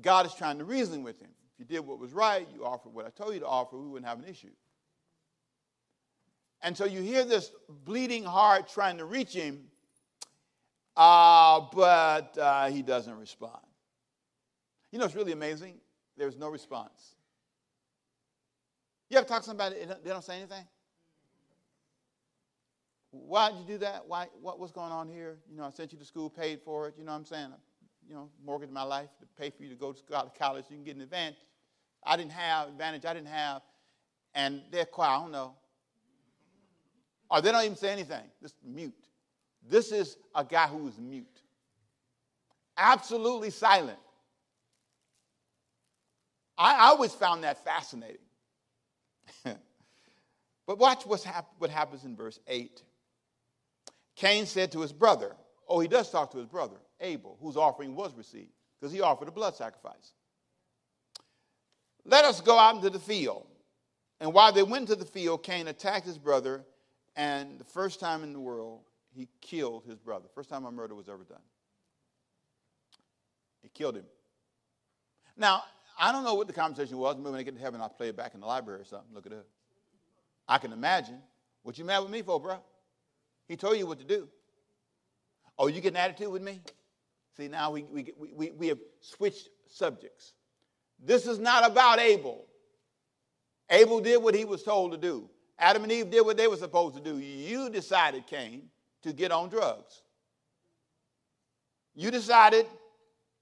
God 0.00 0.24
is 0.24 0.34
trying 0.34 0.58
to 0.58 0.64
reason 0.64 1.02
with 1.02 1.20
him. 1.20 1.30
If 1.52 1.58
you 1.58 1.64
did 1.64 1.84
what 1.84 1.98
was 1.98 2.12
right, 2.12 2.46
you 2.54 2.64
offered 2.64 2.94
what 2.94 3.04
I 3.06 3.10
told 3.10 3.34
you 3.34 3.40
to 3.40 3.46
offer, 3.46 3.76
we 3.76 3.88
wouldn't 3.88 4.08
have 4.08 4.20
an 4.20 4.26
issue. 4.26 4.52
And 6.62 6.76
so 6.76 6.84
you 6.84 7.02
hear 7.02 7.24
this 7.24 7.50
bleeding 7.84 8.22
heart 8.22 8.68
trying 8.68 8.98
to 8.98 9.04
reach 9.04 9.32
him, 9.32 9.64
uh, 10.96 11.62
but 11.72 12.38
uh, 12.38 12.68
he 12.68 12.82
doesn't 12.82 13.18
respond. 13.18 13.60
You 14.92 14.98
know 14.98 15.04
it's 15.04 15.14
really 15.14 15.32
amazing? 15.32 15.74
There's 16.16 16.36
no 16.36 16.48
response. 16.48 17.16
You 19.10 19.18
ever 19.18 19.26
talk 19.26 19.42
to 19.42 19.46
somebody, 19.46 19.76
they 20.04 20.10
don't 20.10 20.24
say 20.24 20.36
anything? 20.36 20.64
Why 23.10 23.50
did 23.50 23.60
you 23.60 23.64
do 23.66 23.78
that? 23.78 24.06
Why, 24.06 24.26
what, 24.40 24.58
what's 24.60 24.72
going 24.72 24.92
on 24.92 25.08
here? 25.08 25.38
You 25.50 25.56
know, 25.56 25.64
I 25.64 25.70
sent 25.70 25.92
you 25.92 25.98
to 25.98 26.04
school, 26.04 26.28
paid 26.28 26.60
for 26.62 26.88
it. 26.88 26.94
You 26.98 27.04
know 27.04 27.12
what 27.12 27.18
I'm 27.18 27.24
saying? 27.24 27.48
You 28.06 28.14
know, 28.14 28.28
mortgaged 28.44 28.72
my 28.72 28.82
life 28.82 29.08
to 29.20 29.26
pay 29.40 29.50
for 29.50 29.62
you 29.62 29.70
to 29.70 29.74
go 29.74 29.92
to 29.92 30.02
college. 30.38 30.66
You 30.68 30.76
can 30.76 30.84
get 30.84 30.96
an 30.96 31.02
advantage. 31.02 31.38
I 32.04 32.16
didn't 32.16 32.32
have 32.32 32.68
advantage. 32.68 33.06
I 33.06 33.14
didn't 33.14 33.28
have. 33.28 33.62
And 34.34 34.62
they're 34.70 34.84
quiet. 34.84 35.16
I 35.16 35.20
don't 35.20 35.32
know. 35.32 35.54
Or 37.30 37.40
they 37.40 37.52
don't 37.52 37.64
even 37.64 37.76
say 37.76 37.90
anything, 37.90 38.24
just 38.40 38.54
mute. 38.64 38.94
This 39.66 39.92
is 39.92 40.16
a 40.34 40.44
guy 40.44 40.66
who 40.66 40.86
is 40.88 40.98
mute, 40.98 41.26
absolutely 42.76 43.50
silent. 43.50 43.98
I, 46.56 46.74
I 46.74 46.86
always 46.86 47.12
found 47.12 47.44
that 47.44 47.62
fascinating. 47.64 48.27
But 50.68 50.78
watch 50.78 51.04
hap- 51.24 51.54
what 51.56 51.70
happens 51.70 52.04
in 52.04 52.14
verse 52.14 52.38
8. 52.46 52.82
Cain 54.16 54.44
said 54.44 54.70
to 54.72 54.82
his 54.82 54.92
brother, 54.92 55.34
Oh, 55.66 55.80
he 55.80 55.88
does 55.88 56.10
talk 56.10 56.30
to 56.32 56.38
his 56.38 56.46
brother, 56.46 56.76
Abel, 57.00 57.38
whose 57.40 57.56
offering 57.56 57.96
was 57.96 58.14
received, 58.14 58.52
because 58.78 58.92
he 58.92 59.00
offered 59.00 59.28
a 59.28 59.32
blood 59.32 59.56
sacrifice. 59.56 60.12
Let 62.04 62.26
us 62.26 62.42
go 62.42 62.58
out 62.58 62.74
into 62.76 62.90
the 62.90 62.98
field. 62.98 63.46
And 64.20 64.34
while 64.34 64.52
they 64.52 64.62
went 64.62 64.88
to 64.88 64.96
the 64.96 65.06
field, 65.06 65.42
Cain 65.42 65.68
attacked 65.68 66.04
his 66.04 66.18
brother 66.18 66.64
and 67.16 67.58
the 67.58 67.64
first 67.64 67.98
time 67.98 68.22
in 68.22 68.34
the 68.34 68.40
world, 68.40 68.80
he 69.14 69.26
killed 69.40 69.84
his 69.86 69.98
brother. 69.98 70.26
First 70.34 70.50
time 70.50 70.66
a 70.66 70.70
murder 70.70 70.94
was 70.94 71.08
ever 71.08 71.24
done. 71.24 71.40
He 73.62 73.70
killed 73.70 73.96
him. 73.96 74.06
Now, 75.34 75.62
I 75.98 76.12
don't 76.12 76.24
know 76.24 76.34
what 76.34 76.46
the 76.46 76.52
conversation 76.52 76.98
was. 76.98 77.16
Maybe 77.16 77.30
when 77.30 77.40
I 77.40 77.42
get 77.42 77.56
to 77.56 77.60
heaven, 77.60 77.80
I'll 77.80 77.88
play 77.88 78.08
it 78.08 78.16
back 78.16 78.34
in 78.34 78.40
the 78.40 78.46
library 78.46 78.82
or 78.82 78.84
something. 78.84 79.14
Look 79.14 79.24
it 79.24 79.32
up. 79.32 79.46
I 80.48 80.58
can 80.58 80.72
imagine. 80.72 81.20
What 81.62 81.78
you 81.78 81.84
mad 81.84 82.00
with 82.00 82.10
me 82.10 82.22
for, 82.22 82.40
bro? 82.40 82.58
He 83.46 83.56
told 83.56 83.76
you 83.76 83.86
what 83.86 83.98
to 83.98 84.04
do. 84.04 84.28
Oh, 85.58 85.66
you 85.66 85.80
get 85.80 85.92
an 85.92 85.96
attitude 85.96 86.30
with 86.30 86.42
me? 86.42 86.60
See, 87.36 87.48
now 87.48 87.70
we, 87.70 87.82
we, 87.82 88.12
we, 88.34 88.50
we 88.50 88.68
have 88.68 88.78
switched 89.00 89.48
subjects. 89.68 90.32
This 90.98 91.26
is 91.26 91.38
not 91.38 91.70
about 91.70 91.98
Abel. 91.98 92.44
Abel 93.70 94.00
did 94.00 94.22
what 94.22 94.34
he 94.34 94.44
was 94.44 94.62
told 94.62 94.92
to 94.92 94.98
do. 94.98 95.28
Adam 95.58 95.82
and 95.82 95.92
Eve 95.92 96.10
did 96.10 96.24
what 96.24 96.36
they 96.36 96.46
were 96.46 96.56
supposed 96.56 96.96
to 96.96 97.02
do. 97.02 97.18
You 97.18 97.68
decided, 97.68 98.26
Cain, 98.26 98.68
to 99.02 99.12
get 99.12 99.32
on 99.32 99.48
drugs. 99.48 100.02
You 101.94 102.10
decided 102.10 102.66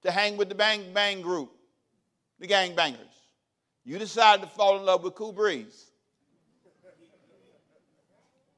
to 0.01 0.11
hang 0.11 0.35
with 0.35 0.49
the 0.49 0.55
Bang 0.55 0.93
Bang 0.93 1.21
group, 1.21 1.51
the 2.39 2.47
gang 2.47 2.75
bangers. 2.75 3.01
You 3.85 3.99
decided 3.99 4.43
to 4.43 4.49
fall 4.49 4.77
in 4.77 4.85
love 4.85 5.03
with 5.03 5.15
Cool 5.15 5.31
Breeze. 5.31 5.91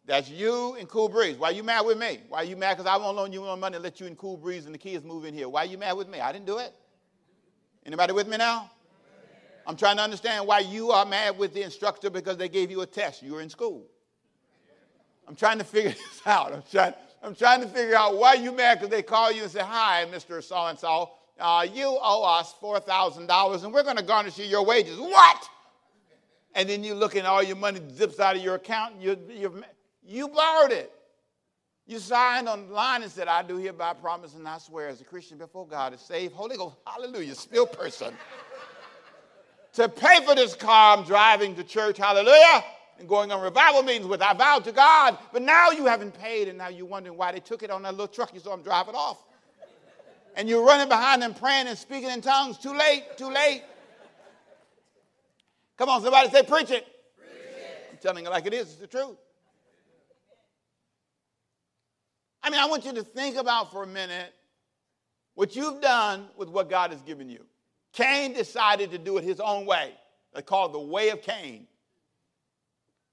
That's 0.10 0.28
you 0.28 0.76
and 0.80 0.90
Cool 0.90 1.08
Breeze. 1.08 1.38
Why 1.38 1.52
you 1.52 1.62
mad 1.62 1.86
with 1.86 2.00
me? 2.00 2.22
Why 2.30 2.42
you 2.42 2.58
mad? 2.58 2.76
Because 2.76 2.88
I 2.92 2.98
won't 2.98 3.16
loan 3.16 3.32
you 3.32 3.42
more 3.42 3.56
money 3.56 3.76
and 3.76 3.84
let 3.84 4.00
you 4.00 4.08
and 4.08 4.18
Cool 4.18 4.38
Breeze 4.38 4.66
and 4.66 4.74
the 4.74 4.80
kids 4.80 5.06
move 5.06 5.24
in 5.24 5.36
here. 5.36 5.48
Why 5.48 5.66
you 5.66 5.78
mad 5.78 5.94
with 5.94 6.10
me? 6.10 6.20
I 6.20 6.32
didn't 6.32 6.48
do 6.48 6.58
it. 6.58 6.74
Anybody 7.86 8.14
with 8.14 8.28
me 8.28 8.38
now? 8.38 8.72
I'm 9.68 9.76
trying 9.76 9.98
to 9.98 10.02
understand 10.02 10.48
why 10.48 10.62
you 10.62 10.90
are 10.90 11.06
mad 11.06 11.38
with 11.38 11.54
the 11.54 11.62
instructor 11.62 12.10
because 12.10 12.38
they 12.38 12.50
gave 12.50 12.72
you 12.72 12.82
a 12.82 12.88
test. 12.88 13.22
You 13.22 13.34
were 13.34 13.42
in 13.42 13.52
school. 13.52 13.86
I'm 15.28 15.36
trying 15.36 15.60
to 15.60 15.64
figure 15.64 15.92
this 15.92 16.22
out. 16.26 16.54
I'm 16.54 16.64
trying, 16.72 16.94
I'm 17.22 17.36
trying 17.36 17.62
to 17.62 17.68
figure 17.68 17.96
out 17.96 18.18
why 18.18 18.34
you 18.34 18.52
mad 18.52 18.80
because 18.80 18.90
they 18.90 19.04
call 19.04 19.32
you 19.32 19.44
and 19.44 19.52
say, 19.52 19.62
Hi, 19.62 20.08
Mr. 20.12 20.44
So 20.44 20.66
and 20.66 20.80
so. 20.80 21.12
Uh, 21.40 21.68
you 21.72 21.86
owe 21.86 22.40
us 22.40 22.56
$4,000 22.60 23.64
and 23.64 23.72
we're 23.72 23.84
going 23.84 23.98
to 23.98 24.04
garnish 24.04 24.40
you 24.40 24.46
your 24.46 24.66
wages. 24.66 24.98
What? 24.98 25.48
And 26.56 26.68
then 26.68 26.84
you 26.84 26.96
look 26.96 27.16
and 27.16 27.28
all 27.28 27.44
your 27.44 27.58
money 27.58 27.80
zips 27.92 28.20
out 28.20 28.36
of 28.36 28.42
your 28.42 28.56
account. 28.56 28.96
You're, 29.00 29.16
you're, 29.30 29.54
you 30.10 30.28
borrowed 30.28 30.72
it. 30.72 30.92
You 31.86 32.00
signed 32.00 32.48
on 32.48 32.68
the 32.68 32.74
line 32.74 33.04
and 33.04 33.12
said, 33.12 33.28
I 33.28 33.42
do 33.44 33.58
hereby 33.58 33.94
promise 33.94 34.36
and 34.36 34.48
I 34.48 34.58
swear 34.58 34.90
as 34.90 35.02
a 35.02 35.04
Christian 35.04 35.38
before 35.38 35.68
God 35.68 35.94
is 35.94 36.02
saved, 36.02 36.34
Holy 36.34 36.58
Ghost, 36.58 36.78
hallelujah, 36.86 37.36
still 37.36 37.66
person. 37.66 38.14
to 39.74 39.88
pay 39.88 40.24
for 40.26 40.36
this 40.36 40.56
car 40.56 40.98
I'm 40.98 41.04
driving 41.04 41.56
to 41.56 41.64
church, 41.64 41.98
hallelujah, 41.98 42.64
and 43.00 43.08
going 43.08 43.32
on 43.32 43.42
revival 43.42 43.84
meetings 43.84 44.08
with. 44.08 44.22
I 44.22 44.34
vowed 44.34 44.64
to 44.66 44.72
God, 44.72 45.18
but 45.32 45.42
now 45.42 45.72
you 45.72 45.86
haven't 45.86 46.20
paid, 46.20 46.48
and 46.48 46.58
now 46.58 46.70
you're 46.70 46.86
wondering 46.86 47.18
why 47.18 47.32
they 47.32 47.40
took 47.40 47.64
it 47.64 47.70
on 47.70 47.84
that 47.84 47.92
little 47.92 48.08
truck 48.08 48.34
you 48.34 48.40
saw 48.40 48.52
them 48.52 48.64
drive 48.64 48.88
it 48.88 48.96
off. 48.96 49.24
And 50.36 50.48
you're 50.48 50.64
running 50.64 50.90
behind 50.90 51.22
them 51.22 51.34
praying 51.34 51.68
and 51.68 51.78
speaking 51.78 52.10
in 52.10 52.22
tongues. 52.22 52.58
Too 52.58 52.74
late, 52.76 53.04
too 53.18 53.30
late. 53.30 53.64
Come 55.78 55.90
on, 55.90 56.02
somebody 56.02 56.30
say, 56.30 56.44
preach 56.44 56.72
it. 56.72 56.86
Preach 57.18 57.30
it. 57.32 57.90
I'm 57.92 57.98
telling 58.00 58.24
you 58.24 58.30
like 58.30 58.46
it 58.46 58.54
is, 58.54 58.68
it's 58.68 58.76
the 58.76 58.88
truth. 58.88 59.18
I 62.42 62.50
mean, 62.50 62.60
I 62.60 62.66
want 62.68 62.86
you 62.86 62.94
to 62.94 63.04
think 63.04 63.36
about 63.36 63.72
for 63.72 63.84
a 63.84 63.88
minute 63.88 64.34
what 65.36 65.56
you've 65.56 65.82
done 65.82 66.28
with 66.38 66.50
what 66.50 66.70
God 66.70 66.92
has 66.92 67.02
given 67.02 67.30
you. 67.30 67.46
Cain 67.94 68.34
decided 68.34 68.92
to 68.92 68.98
do 68.98 69.18
it 69.18 69.24
his 69.24 69.40
own 69.40 69.66
way. 69.66 69.94
They 70.34 70.42
call 70.42 70.68
it 70.68 70.74
the 70.74 70.80
way 70.80 71.10
of 71.10 71.22
Cain. 71.22 71.68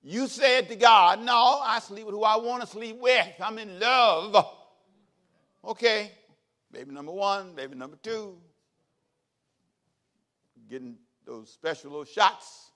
You 0.03 0.29
said 0.29 0.69
to 0.69 0.77
God, 0.77 1.21
No, 1.23 1.61
I 1.63 1.81
sleep 1.81 2.07
with 2.07 2.15
who 2.15 2.23
I 2.23 2.37
want 2.37 2.63
to 2.63 2.69
sleep 2.69 2.99
with. 3.01 3.27
I'm 3.41 3.59
in 3.59 3.81
love. 3.81 4.55
Okay, 5.65 6.13
baby 6.71 6.93
number 6.93 7.11
one, 7.11 7.55
baby 7.55 7.75
number 7.75 7.97
two. 8.01 8.37
Getting 10.71 10.97
those 11.25 11.51
special 11.51 11.91
little 11.91 12.05
shots 12.05 12.71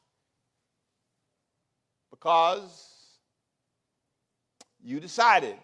because 2.11 3.19
you 4.83 4.99
decided 4.99 5.54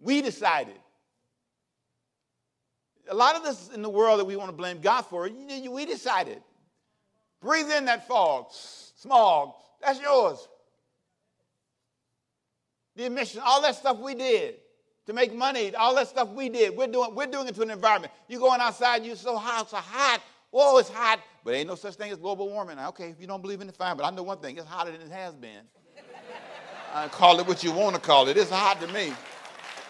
we 0.00 0.22
decided. 0.22 0.76
A 3.10 3.14
lot 3.14 3.36
of 3.36 3.42
this 3.42 3.70
in 3.74 3.82
the 3.82 3.88
world 3.88 4.20
that 4.20 4.24
we 4.24 4.36
want 4.36 4.50
to 4.50 4.56
blame 4.56 4.80
God 4.80 5.02
for, 5.02 5.28
we 5.28 5.86
decided. 5.86 6.42
Breathe 7.40 7.70
in 7.70 7.84
that 7.86 8.06
fog, 8.06 8.46
smog, 8.50 9.52
that's 9.80 10.00
yours. 10.00 10.48
The 12.96 13.06
emission, 13.06 13.40
all 13.44 13.62
that 13.62 13.76
stuff 13.76 13.98
we 13.98 14.14
did 14.14 14.56
to 15.06 15.12
make 15.12 15.32
money, 15.32 15.74
all 15.74 15.94
that 15.94 16.08
stuff 16.08 16.28
we 16.30 16.48
did, 16.48 16.76
we're 16.76 16.88
doing, 16.88 17.14
we're 17.14 17.26
doing 17.26 17.46
it 17.46 17.54
to 17.54 17.62
an 17.62 17.70
environment. 17.70 18.12
You're 18.26 18.40
going 18.40 18.60
outside, 18.60 19.04
you're 19.04 19.16
so 19.16 19.36
hot, 19.36 19.70
so 19.70 19.76
hot. 19.76 20.20
Whoa, 20.50 20.78
it's 20.78 20.90
hot. 20.90 21.20
But 21.44 21.54
ain't 21.54 21.68
no 21.68 21.76
such 21.76 21.94
thing 21.94 22.10
as 22.10 22.18
global 22.18 22.48
warming. 22.48 22.78
Okay, 22.78 23.10
if 23.10 23.20
you 23.20 23.26
don't 23.26 23.40
believe 23.40 23.60
in 23.60 23.68
it, 23.68 23.76
fine. 23.76 23.96
But 23.96 24.04
I 24.04 24.10
know 24.10 24.22
one 24.22 24.38
thing, 24.38 24.56
it's 24.56 24.66
hotter 24.66 24.90
than 24.90 25.00
it 25.00 25.10
has 25.10 25.34
been. 25.34 25.62
I 26.94 27.08
call 27.08 27.38
it 27.38 27.46
what 27.46 27.62
you 27.62 27.70
want 27.70 27.94
to 27.94 28.00
call 28.00 28.28
it. 28.28 28.36
It's 28.36 28.50
hot 28.50 28.80
to 28.80 28.88
me. 28.88 29.12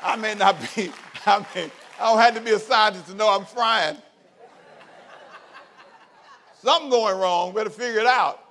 I 0.03 0.17
may 0.17 0.35
not 0.35 0.57
be, 0.75 0.91
I 1.27 1.39
mean, 1.55 1.71
I 2.01 2.11
don't 2.11 2.19
have 2.19 2.35
to 2.35 2.41
be 2.41 2.53
a 2.53 2.59
scientist 2.59 3.07
to 3.09 3.15
know 3.15 3.29
I'm 3.29 3.45
frying. 3.45 3.97
Something 6.61 6.91
going 6.91 7.19
wrong, 7.19 7.55
better 7.55 7.71
figure 7.71 8.01
it 8.01 8.07
out. 8.07 8.45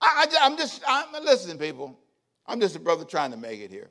I, 0.00 0.26
am 0.42 0.56
just, 0.56 0.82
I'm, 0.86 1.12
listen, 1.24 1.58
people, 1.58 1.98
I'm 2.46 2.58
just 2.60 2.74
a 2.74 2.80
brother 2.80 3.04
trying 3.04 3.30
to 3.30 3.36
make 3.36 3.60
it 3.60 3.70
here. 3.70 3.90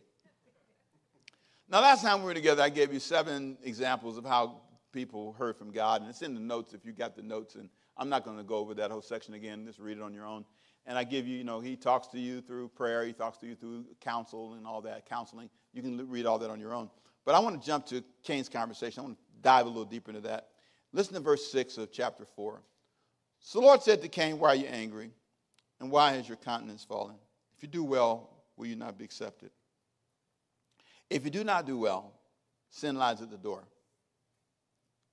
Now, 1.69 1.79
last 1.81 2.03
time 2.03 2.19
we 2.19 2.25
were 2.25 2.33
together, 2.33 2.61
I 2.61 2.69
gave 2.69 2.91
you 2.91 2.99
seven 2.99 3.57
examples 3.63 4.17
of 4.17 4.25
how 4.25 4.61
people 4.91 5.33
heard 5.33 5.55
from 5.55 5.71
God, 5.71 6.01
and 6.01 6.09
it's 6.09 6.21
in 6.21 6.33
the 6.33 6.39
notes 6.39 6.73
if 6.73 6.85
you 6.85 6.91
got 6.91 7.15
the 7.15 7.21
notes, 7.21 7.55
and 7.55 7.69
I'm 7.95 8.09
not 8.09 8.25
going 8.25 8.37
to 8.37 8.43
go 8.43 8.55
over 8.55 8.73
that 8.73 8.91
whole 8.91 9.01
section 9.01 9.35
again, 9.35 9.65
just 9.65 9.79
read 9.79 9.97
it 9.97 10.03
on 10.03 10.13
your 10.13 10.25
own 10.25 10.43
and 10.85 10.97
I 10.97 11.03
give 11.03 11.27
you, 11.27 11.37
you 11.37 11.43
know, 11.43 11.59
he 11.59 11.75
talks 11.75 12.07
to 12.07 12.19
you 12.19 12.41
through 12.41 12.69
prayer, 12.69 13.05
he 13.05 13.13
talks 13.13 13.37
to 13.39 13.47
you 13.47 13.55
through 13.55 13.85
counsel 13.99 14.53
and 14.53 14.65
all 14.65 14.81
that, 14.81 15.05
counseling. 15.05 15.49
You 15.73 15.81
can 15.81 16.09
read 16.09 16.25
all 16.25 16.39
that 16.39 16.49
on 16.49 16.59
your 16.59 16.73
own. 16.73 16.89
But 17.25 17.35
I 17.35 17.39
want 17.39 17.61
to 17.61 17.65
jump 17.65 17.85
to 17.87 18.03
Cain's 18.23 18.49
conversation. 18.49 19.01
I 19.01 19.03
want 19.05 19.17
to 19.17 19.23
dive 19.41 19.65
a 19.65 19.69
little 19.69 19.85
deeper 19.85 20.09
into 20.09 20.21
that. 20.21 20.49
Listen 20.91 21.13
to 21.13 21.19
verse 21.19 21.51
6 21.51 21.77
of 21.77 21.91
chapter 21.91 22.25
4. 22.25 22.61
So 23.39 23.59
the 23.59 23.65
Lord 23.65 23.81
said 23.81 24.01
to 24.01 24.07
Cain, 24.07 24.39
Why 24.39 24.49
are 24.49 24.55
you 24.55 24.67
angry? 24.67 25.11
And 25.79 25.91
why 25.91 26.13
has 26.13 26.27
your 26.27 26.37
countenance 26.37 26.83
fallen? 26.83 27.15
If 27.55 27.63
you 27.63 27.69
do 27.69 27.83
well, 27.83 28.29
will 28.57 28.67
you 28.67 28.75
not 28.75 28.97
be 28.97 29.05
accepted? 29.05 29.51
If 31.09 31.25
you 31.25 31.31
do 31.31 31.43
not 31.43 31.65
do 31.65 31.77
well, 31.77 32.13
sin 32.69 32.95
lies 32.95 33.21
at 33.21 33.29
the 33.29 33.37
door. 33.37 33.63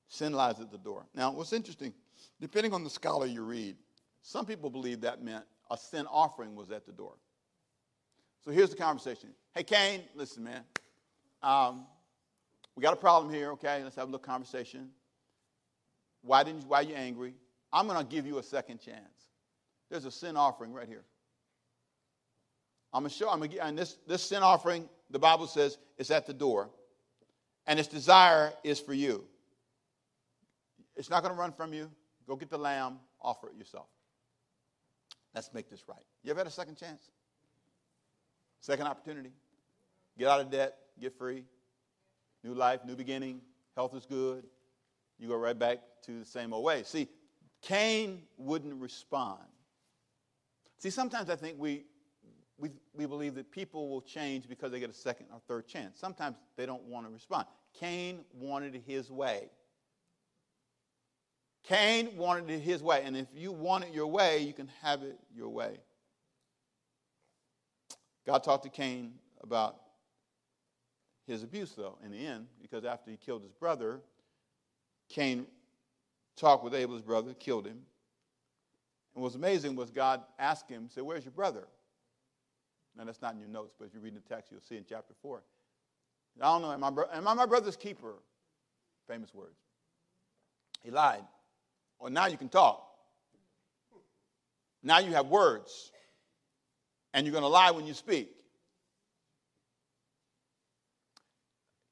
Sin 0.08 0.32
lies 0.32 0.60
at 0.60 0.70
the 0.70 0.78
door. 0.78 1.06
Now, 1.14 1.32
what's 1.32 1.52
interesting, 1.52 1.92
depending 2.40 2.72
on 2.72 2.84
the 2.84 2.90
scholar 2.90 3.26
you 3.26 3.42
read, 3.42 3.76
some 4.22 4.46
people 4.46 4.70
believe 4.70 5.00
that 5.02 5.22
meant 5.22 5.44
a 5.70 5.76
sin 5.76 6.06
offering 6.10 6.54
was 6.54 6.70
at 6.70 6.87
the 6.87 6.92
door. 6.92 7.14
So 8.44 8.50
here's 8.50 8.70
the 8.70 8.76
conversation. 8.76 9.30
Hey, 9.54 9.62
Cain, 9.62 10.02
listen, 10.14 10.44
man. 10.44 10.62
Um, 11.42 11.87
we 12.76 12.82
got 12.82 12.92
a 12.92 12.96
problem 12.96 13.32
here, 13.32 13.52
okay? 13.52 13.82
Let's 13.82 13.96
have 13.96 14.04
a 14.04 14.10
little 14.10 14.25
conversation. 14.25 14.90
Why 16.22 16.44
didn't 16.44 16.62
you, 16.62 16.68
why 16.68 16.78
are 16.78 16.82
you 16.84 16.94
angry? 16.94 17.34
I'm 17.72 17.87
going 17.87 17.98
to 17.98 18.04
give 18.04 18.26
you 18.26 18.38
a 18.38 18.42
second 18.42 18.80
chance. 18.80 19.26
There's 19.90 20.04
a 20.04 20.10
sin 20.10 20.37
offering 20.37 20.72
right 20.72 20.88
here. 20.88 21.04
I'm 22.92 23.02
going 23.02 23.10
to 23.10 23.16
show, 23.16 23.28
I'm 23.28 23.38
going 23.38 23.50
to, 23.50 23.64
and 23.64 23.76
this, 23.76 23.98
this 24.06 24.22
sin 24.22 24.42
offering, 24.42 24.88
the 25.10 25.18
Bible 25.18 25.46
says, 25.46 25.78
is 25.98 26.10
at 26.10 26.26
the 26.26 26.32
door. 26.32 26.70
And 27.66 27.78
its 27.78 27.88
desire 27.88 28.52
is 28.64 28.80
for 28.80 28.94
you. 28.94 29.25
It's 30.96 31.10
not 31.10 31.22
going 31.22 31.34
to 31.34 31.38
run 31.38 31.52
from 31.52 31.72
you. 31.75 31.90
Go 32.26 32.37
get 32.37 32.50
the 32.50 32.58
lamb, 32.58 32.98
offer 33.20 33.48
it 33.50 33.56
yourself. 33.56 33.87
Let's 35.35 35.52
make 35.52 35.70
this 35.70 35.85
right. 35.88 36.02
You 36.23 36.30
ever 36.30 36.40
had 36.40 36.47
a 36.47 36.50
second 36.50 36.76
chance? 36.76 37.11
Second 38.61 38.87
opportunity. 38.87 39.30
Get 40.18 40.28
out 40.28 40.40
of 40.40 40.50
debt, 40.50 40.76
get 41.00 41.16
free. 41.16 41.44
New 42.42 42.54
life, 42.54 42.85
new 42.85 42.97
beginning. 42.97 43.40
Health 43.76 43.94
is 43.94 44.06
good. 44.06 44.44
You 45.18 45.28
go 45.28 45.37
right 45.37 45.58
back 45.58 45.78
to 46.06 46.18
the 46.18 46.25
same 46.25 46.52
old 46.52 46.64
way. 46.64 46.82
See, 46.85 47.08
Cain 47.62 48.23
wouldn't 48.37 48.75
respond. 48.80 49.40
See, 50.78 50.90
sometimes 50.90 51.28
I 51.28 51.37
think 51.37 51.58
we, 51.58 51.85
we, 52.56 52.70
we 52.94 53.06
believe 53.06 53.35
that 53.35 53.50
people 53.50 53.88
will 53.88 54.00
change 54.00 54.49
because 54.49 54.70
they 54.70 54.80
get 54.80 54.90
a 54.90 54.94
second 54.94 55.26
or 55.32 55.40
third 55.47 55.66
chance. 55.66 55.99
Sometimes 55.99 56.37
they 56.56 56.66
don't 56.66 56.85
want 56.85 57.06
to 57.06 57.12
respond. 57.12 57.47
Cain 57.78 58.25
wanted 58.32 58.80
his 58.87 59.11
way. 59.11 59.50
Cain 61.64 62.16
wanted 62.16 62.50
it 62.50 62.60
his 62.60 62.82
way. 62.82 63.02
And 63.04 63.16
if 63.16 63.28
you 63.34 63.52
want 63.52 63.84
it 63.84 63.92
your 63.92 64.06
way, 64.06 64.38
you 64.38 64.52
can 64.52 64.68
have 64.82 65.02
it 65.02 65.18
your 65.34 65.48
way. 65.48 65.78
God 68.26 68.42
talked 68.42 68.64
to 68.64 68.70
Cain 68.70 69.14
about 69.42 69.76
his 71.26 71.42
abuse, 71.42 71.72
though, 71.72 71.98
in 72.04 72.10
the 72.10 72.26
end, 72.26 72.46
because 72.60 72.84
after 72.84 73.10
he 73.10 73.16
killed 73.16 73.42
his 73.42 73.52
brother, 73.52 74.00
Cain 75.08 75.46
talked 76.36 76.64
with 76.64 76.74
Abel's 76.74 77.02
brother, 77.02 77.34
killed 77.34 77.66
him. 77.66 77.80
And 79.14 79.22
what's 79.22 79.34
amazing 79.34 79.76
was 79.76 79.90
God 79.90 80.22
asked 80.38 80.68
him, 80.68 80.88
said, 80.88 81.02
Where's 81.02 81.24
your 81.24 81.32
brother? 81.32 81.66
Now, 82.96 83.04
that's 83.04 83.22
not 83.22 83.34
in 83.34 83.40
your 83.40 83.48
notes, 83.48 83.74
but 83.78 83.86
if 83.86 83.94
you 83.94 84.00
read 84.00 84.16
the 84.16 84.20
text, 84.20 84.50
you'll 84.50 84.60
see 84.60 84.76
in 84.76 84.84
chapter 84.88 85.14
4. 85.22 85.42
I 86.40 86.44
don't 86.44 86.62
know, 86.62 86.72
am 86.72 86.84
I, 86.84 86.88
am 87.12 87.28
I 87.28 87.34
my 87.34 87.46
brother's 87.46 87.76
keeper? 87.76 88.14
Famous 89.06 89.34
words. 89.34 89.58
He 90.82 90.90
lied. 90.90 91.24
Well, 91.98 92.10
now 92.10 92.26
you 92.26 92.36
can 92.36 92.48
talk. 92.48 92.84
Now 94.82 94.98
you 94.98 95.12
have 95.12 95.26
words. 95.26 95.92
And 97.12 97.26
you're 97.26 97.32
going 97.32 97.42
to 97.42 97.48
lie 97.48 97.70
when 97.70 97.86
you 97.86 97.94
speak. 97.94 98.30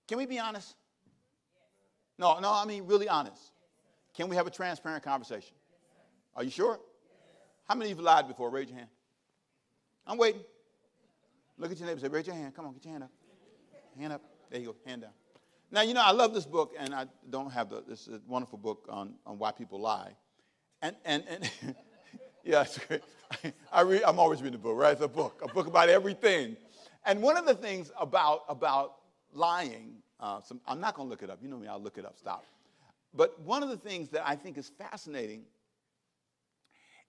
Can 0.06 0.18
we 0.18 0.26
be 0.26 0.38
honest? 0.38 0.74
No, 2.18 2.38
no, 2.38 2.52
I 2.52 2.64
mean 2.64 2.86
really 2.86 3.08
honest. 3.08 3.40
Can 4.14 4.28
we 4.28 4.36
have 4.36 4.46
a 4.46 4.50
transparent 4.50 5.02
conversation? 5.02 5.54
Are 6.34 6.44
you 6.44 6.50
sure? 6.50 6.78
How 7.68 7.74
many 7.74 7.90
of 7.90 7.98
you 7.98 8.04
lied 8.04 8.28
before? 8.28 8.50
Raise 8.50 8.68
your 8.68 8.78
hand. 8.78 8.90
I'm 10.06 10.16
waiting. 10.16 10.42
Look 11.58 11.72
at 11.72 11.78
your 11.78 11.88
neighbor. 11.88 12.00
Say, 12.00 12.08
raise 12.08 12.26
your 12.26 12.36
hand. 12.36 12.54
Come 12.54 12.66
on, 12.66 12.72
get 12.74 12.84
your 12.84 12.92
hand 12.92 13.04
up. 13.04 13.10
Hand 13.98 14.12
up. 14.12 14.22
There 14.50 14.60
you 14.60 14.66
go. 14.66 14.76
Hand 14.86 15.02
down. 15.02 15.10
Now, 15.70 15.82
you 15.82 15.94
know, 15.94 16.02
I 16.02 16.12
love 16.12 16.32
this 16.32 16.46
book, 16.46 16.74
and 16.78 16.94
I 16.94 17.06
don't 17.30 17.50
have 17.50 17.70
the, 17.70 17.82
this 17.86 18.06
is 18.06 18.14
a 18.14 18.20
wonderful 18.28 18.58
book 18.58 18.86
on, 18.88 19.14
on 19.26 19.38
why 19.38 19.50
people 19.50 19.80
lie. 19.80 20.12
And, 20.80 20.94
and, 21.04 21.24
and 21.28 21.50
yeah, 22.44 22.62
it's 22.62 22.78
great. 22.78 23.02
I 23.72 23.80
read, 23.80 24.02
I'm 24.04 24.20
always 24.20 24.42
reading 24.42 24.54
a 24.54 24.62
book, 24.62 24.76
right? 24.76 24.92
It's 24.92 25.00
a 25.00 25.08
book, 25.08 25.40
a 25.42 25.52
book 25.52 25.66
about 25.66 25.88
everything. 25.88 26.56
And 27.04 27.20
one 27.20 27.36
of 27.36 27.46
the 27.46 27.54
things 27.54 27.90
about, 27.98 28.44
about 28.48 28.94
lying, 29.32 29.96
uh, 30.20 30.40
some, 30.40 30.60
I'm 30.66 30.80
not 30.80 30.94
going 30.94 31.08
to 31.08 31.10
look 31.10 31.22
it 31.22 31.30
up. 31.30 31.40
You 31.42 31.48
know 31.48 31.58
me, 31.58 31.66
I'll 31.66 31.82
look 31.82 31.98
it 31.98 32.04
up. 32.04 32.16
Stop. 32.16 32.44
But 33.12 33.40
one 33.40 33.62
of 33.62 33.68
the 33.68 33.76
things 33.76 34.08
that 34.10 34.22
I 34.26 34.36
think 34.36 34.58
is 34.58 34.70
fascinating 34.78 35.42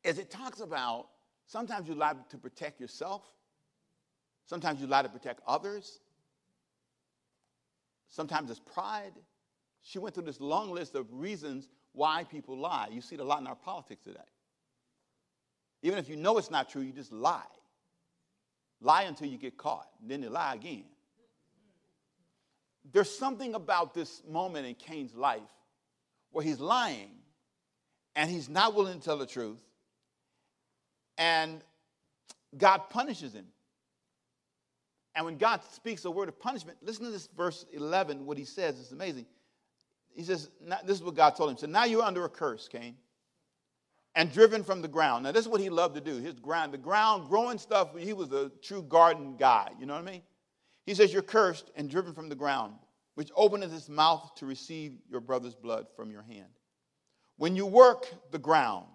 is 0.04 0.18
it 0.18 0.32
talks 0.32 0.62
about 0.62 1.08
sometimes 1.46 1.88
you 1.88 1.94
lie 1.94 2.14
to 2.30 2.38
protect 2.38 2.80
yourself, 2.82 3.24
sometimes 4.46 4.82
you 4.82 4.88
lie 4.88 5.04
to 5.04 5.10
protect 5.10 5.42
others, 5.48 6.00
sometimes 8.10 8.50
it's 8.50 8.60
pride. 8.60 9.14
She 9.84 10.00
went 10.00 10.16
through 10.16 10.26
this 10.26 10.42
long 10.42 10.72
list 10.72 10.96
of 10.96 11.06
reasons 11.12 11.68
why 11.94 12.24
people 12.26 12.58
lie. 12.58 12.88
You 12.92 13.02
see 13.02 13.16
it 13.16 13.22
a 13.22 13.24
lot 13.24 13.42
in 13.42 13.48
our 13.48 13.56
politics 13.56 14.04
today. 14.04 14.20
Even 15.82 16.00
if 16.00 16.10
you 16.10 16.16
know 16.16 16.38
it's 16.38 16.52
not 16.52 16.70
true, 16.70 16.82
you 16.82 16.92
just 16.92 17.12
lie. 17.12 17.42
Lie 18.82 19.04
until 19.04 19.28
you 19.28 19.38
get 19.38 19.58
caught, 19.58 19.88
then 20.06 20.22
you 20.22 20.30
lie 20.30 20.54
again. 20.56 20.86
There's 22.92 23.16
something 23.16 23.56
about 23.56 23.94
this 23.94 24.22
moment 24.28 24.66
in 24.66 24.76
Cain's 24.76 25.14
life 25.16 25.42
where 26.32 26.44
he's 26.44 26.60
lying 26.60 27.10
and 28.16 28.30
he's 28.30 28.50
not 28.50 28.76
willing 28.76 29.00
to 29.00 29.06
tell 29.06 29.18
the 29.18 29.26
truth, 29.26 29.62
and 31.18 31.62
God 32.58 32.90
punishes 32.90 33.34
him. 33.34 33.46
And 35.18 35.26
when 35.26 35.38
God 35.40 35.62
speaks 35.72 36.06
a 36.06 36.12
word 36.12 36.30
of 36.30 36.40
punishment, 36.40 36.78
listen 36.84 37.04
to 37.06 37.12
this 37.12 37.28
verse 37.36 37.66
11, 37.74 38.24
what 38.24 38.38
he 38.38 38.46
says. 38.46 38.80
It's 38.80 38.92
amazing. 38.92 39.26
He 40.16 40.24
says, 40.24 40.52
This 40.86 40.98
is 40.98 41.04
what 41.04 41.16
God 41.16 41.32
told 41.32 41.50
him. 41.50 41.58
Said, 41.58 41.72
Now 41.72 41.86
you're 41.86 42.04
under 42.04 42.24
a 42.24 42.30
curse, 42.30 42.68
Cain, 42.68 42.96
and 44.14 44.32
driven 44.32 44.64
from 44.64 44.84
the 44.84 44.88
ground. 44.88 45.24
Now, 45.24 45.32
this 45.32 45.42
is 45.42 45.48
what 45.48 45.60
he 45.60 45.72
loved 45.72 45.96
to 45.96 46.02
do. 46.02 46.18
His 46.18 46.36
ground, 46.36 46.72
the 46.72 46.78
ground, 46.78 47.30
growing 47.30 47.58
stuff, 47.58 47.98
he 47.98 48.14
was 48.14 48.32
a 48.32 48.52
true 48.62 48.84
garden 48.84 49.38
guy. 49.38 49.72
You 49.80 49.88
know 49.88 49.96
what 49.96 50.08
I 50.08 50.12
mean? 50.12 50.22
He 50.86 50.94
says, 50.94 51.12
You're 51.12 51.24
cursed 51.24 51.72
and 51.76 51.90
driven 51.90 52.14
from 52.14 52.30
the 52.30 52.36
ground, 52.36 52.76
which 53.16 53.32
openeth 53.36 53.74
its 53.74 53.90
mouth 53.90 54.36
to 54.36 54.46
receive 54.46 55.00
your 55.10 55.20
brother's 55.20 55.56
blood 55.56 55.88
from 55.96 56.12
your 56.12 56.22
hand. 56.22 56.52
When 57.38 57.56
you 57.56 57.66
work 57.66 58.06
the 58.30 58.38
ground, 58.38 58.86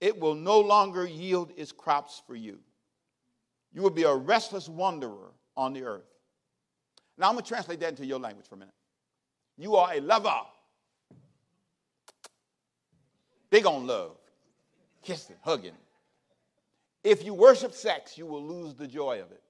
it 0.00 0.18
will 0.18 0.34
no 0.34 0.60
longer 0.60 1.06
yield 1.06 1.52
its 1.58 1.72
crops 1.72 2.22
for 2.26 2.34
you. 2.34 2.60
You 3.76 3.82
will 3.82 3.90
be 3.90 4.04
a 4.04 4.14
restless 4.14 4.70
wanderer 4.70 5.34
on 5.54 5.74
the 5.74 5.84
earth. 5.84 6.08
Now, 7.18 7.28
I'm 7.28 7.34
going 7.34 7.44
to 7.44 7.48
translate 7.48 7.78
that 7.80 7.90
into 7.90 8.06
your 8.06 8.18
language 8.18 8.46
for 8.48 8.54
a 8.54 8.58
minute. 8.58 8.72
You 9.58 9.76
are 9.76 9.92
a 9.92 10.00
lover. 10.00 10.40
Big 13.50 13.66
on 13.66 13.86
love, 13.86 14.16
kissing, 15.02 15.36
hugging. 15.42 15.76
If 17.04 17.22
you 17.22 17.34
worship 17.34 17.74
sex, 17.74 18.16
you 18.16 18.24
will 18.24 18.42
lose 18.42 18.74
the 18.74 18.86
joy 18.86 19.20
of 19.20 19.30
it. 19.30 19.42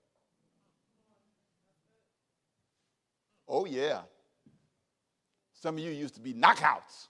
Oh, 3.49 3.65
yeah. 3.65 4.01
Some 5.55 5.77
of 5.77 5.85
you 5.85 5.93
used 5.93 6.17
to 6.17 6.21
be 6.21 6.35
knockouts. 6.35 7.07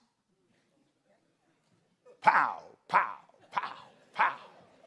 Pow, 2.21 2.59
pow, 2.87 3.17
pow, 3.51 3.73
pow. 4.13 4.35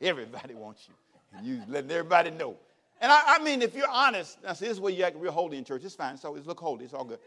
Everybody 0.01 0.55
wants 0.55 0.87
you. 0.87 0.95
You 1.43 1.63
letting 1.69 1.91
everybody 1.91 2.31
know. 2.31 2.57
And 3.01 3.11
I, 3.11 3.23
I 3.27 3.39
mean, 3.43 3.63
if 3.63 3.75
you're 3.75 3.89
honest, 3.89 4.39
now 4.43 4.53
see, 4.53 4.67
this 4.67 4.75
is 4.75 4.81
where 4.81 4.93
you 4.93 5.05
act 5.05 5.17
real 5.17 5.33
holy 5.33 5.57
in 5.57 5.65
church. 5.65 5.85
It's 5.85 5.95
fine. 5.95 6.17
So 6.19 6.35
it's 6.37 6.47
look 6.47 6.61
holy. 6.61 6.85
It's 6.85 6.95
all 6.95 7.05
good. 7.05 7.19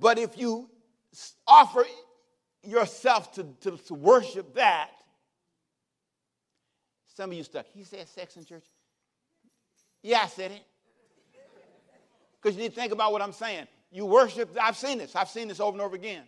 But 0.00 0.18
if 0.18 0.38
you 0.38 0.70
offer 1.46 1.84
yourself 2.62 3.32
to, 3.34 3.44
to, 3.62 3.76
to 3.76 3.94
worship 3.94 4.54
that, 4.54 4.90
some 7.14 7.30
of 7.30 7.36
you 7.36 7.42
stuck. 7.42 7.66
He 7.74 7.82
said 7.82 8.08
sex 8.08 8.36
in 8.36 8.44
church. 8.44 8.64
Yeah, 10.02 10.20
I 10.22 10.28
said 10.28 10.52
it. 10.52 10.62
Because 12.40 12.56
you 12.56 12.62
need 12.62 12.74
to 12.74 12.80
think 12.80 12.92
about 12.92 13.12
what 13.12 13.20
I'm 13.20 13.32
saying. 13.32 13.66
You 13.90 14.06
worship, 14.06 14.56
I've 14.60 14.76
seen 14.76 14.98
this. 14.98 15.16
I've 15.16 15.28
seen 15.28 15.48
this 15.48 15.58
over 15.60 15.72
and 15.72 15.80
over 15.80 15.96
again. 15.96 16.22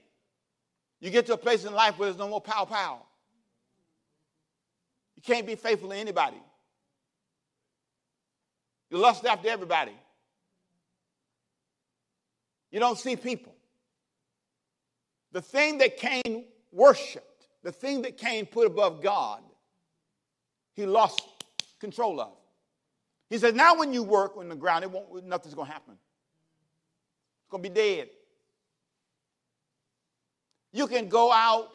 You 0.98 1.10
get 1.10 1.26
to 1.26 1.34
a 1.34 1.38
place 1.38 1.64
in 1.64 1.72
life 1.72 1.98
where 1.98 2.08
there's 2.08 2.18
no 2.18 2.28
more 2.28 2.40
pow 2.40 2.64
pow. 2.64 3.02
You 5.20 5.34
can't 5.34 5.46
be 5.46 5.54
faithful 5.54 5.90
to 5.90 5.96
anybody. 5.96 6.40
You 8.88 8.96
lust 8.96 9.26
after 9.26 9.50
everybody. 9.50 9.92
You 12.70 12.80
don't 12.80 12.98
see 12.98 13.16
people. 13.16 13.54
The 15.32 15.42
thing 15.42 15.76
that 15.78 15.98
Cain 15.98 16.46
worshiped, 16.72 17.48
the 17.62 17.70
thing 17.70 18.00
that 18.02 18.16
Cain 18.16 18.46
put 18.46 18.66
above 18.66 19.02
God, 19.02 19.42
he 20.72 20.86
lost 20.86 21.22
control 21.80 22.18
of. 22.18 22.32
He 23.28 23.36
said, 23.36 23.54
now 23.54 23.76
when 23.76 23.92
you 23.92 24.02
work 24.02 24.38
on 24.38 24.48
the 24.48 24.56
ground, 24.56 24.84
it 24.84 24.90
won't, 24.90 25.26
nothing's 25.26 25.54
going 25.54 25.66
to 25.66 25.72
happen. 25.72 25.94
It's 27.42 27.50
going 27.50 27.62
to 27.62 27.68
be 27.68 27.74
dead. 27.74 28.08
You 30.72 30.86
can 30.86 31.08
go 31.08 31.30
out 31.30 31.68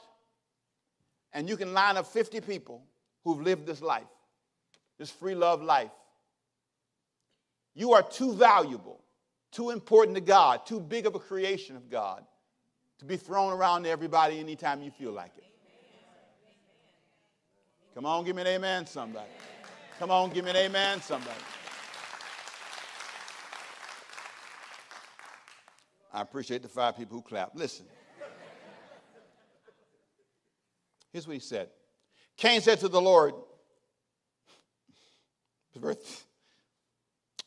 and 1.31 1.47
you 1.47 1.55
can 1.55 1.73
line 1.73 1.95
up 1.95 2.07
50 2.07 2.41
people 2.41 2.81
who've 3.25 3.41
lived 3.41 3.65
this 3.65 3.81
life, 3.81 4.07
this 4.97 5.09
free 5.09 5.35
love 5.35 5.61
life. 5.61 5.91
You 7.73 7.91
are 7.91 8.03
too 8.03 8.33
valuable, 8.33 9.01
too 9.51 9.71
important 9.71 10.15
to 10.15 10.21
God, 10.21 10.65
too 10.65 10.79
big 10.79 11.05
of 11.05 11.15
a 11.15 11.19
creation 11.19 11.75
of 11.75 11.89
God 11.89 12.23
to 12.99 13.05
be 13.05 13.17
thrown 13.17 13.51
around 13.51 13.83
to 13.83 13.89
everybody 13.89 14.39
anytime 14.39 14.81
you 14.81 14.91
feel 14.91 15.11
like 15.11 15.31
it. 15.37 15.43
Come 17.93 18.05
on, 18.05 18.23
give 18.23 18.35
me 18.35 18.43
an 18.43 18.47
amen, 18.47 18.85
somebody. 18.85 19.29
Come 19.99 20.11
on, 20.11 20.29
give 20.29 20.45
me 20.45 20.51
an 20.51 20.57
amen, 20.57 21.01
somebody. 21.01 21.31
I 26.13 26.21
appreciate 26.21 26.61
the 26.61 26.69
five 26.69 26.95
people 26.95 27.17
who 27.17 27.21
clap. 27.21 27.51
Listen. 27.55 27.85
Here's 31.11 31.27
what 31.27 31.33
he 31.33 31.39
said 31.39 31.69
Cain 32.37 32.61
said 32.61 32.79
to 32.81 32.87
the 32.87 33.01
Lord, 33.01 33.33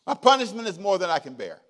My 0.07 0.15
punishment 0.15 0.69
is 0.69 0.79
more 0.79 0.99
than 0.99 1.11
I 1.11 1.19
can 1.19 1.35
bear. 1.35 1.61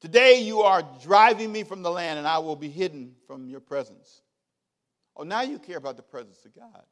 Today 0.00 0.40
you 0.40 0.62
are 0.62 0.82
driving 1.02 1.52
me 1.52 1.62
from 1.62 1.82
the 1.82 1.90
land, 1.90 2.18
and 2.18 2.26
I 2.26 2.38
will 2.38 2.56
be 2.56 2.70
hidden 2.70 3.14
from 3.26 3.48
your 3.48 3.60
presence. 3.60 4.22
Oh, 5.16 5.24
now 5.24 5.42
you 5.42 5.58
care 5.58 5.76
about 5.76 5.96
the 5.96 6.02
presence 6.02 6.44
of 6.44 6.54
God. 6.54 6.82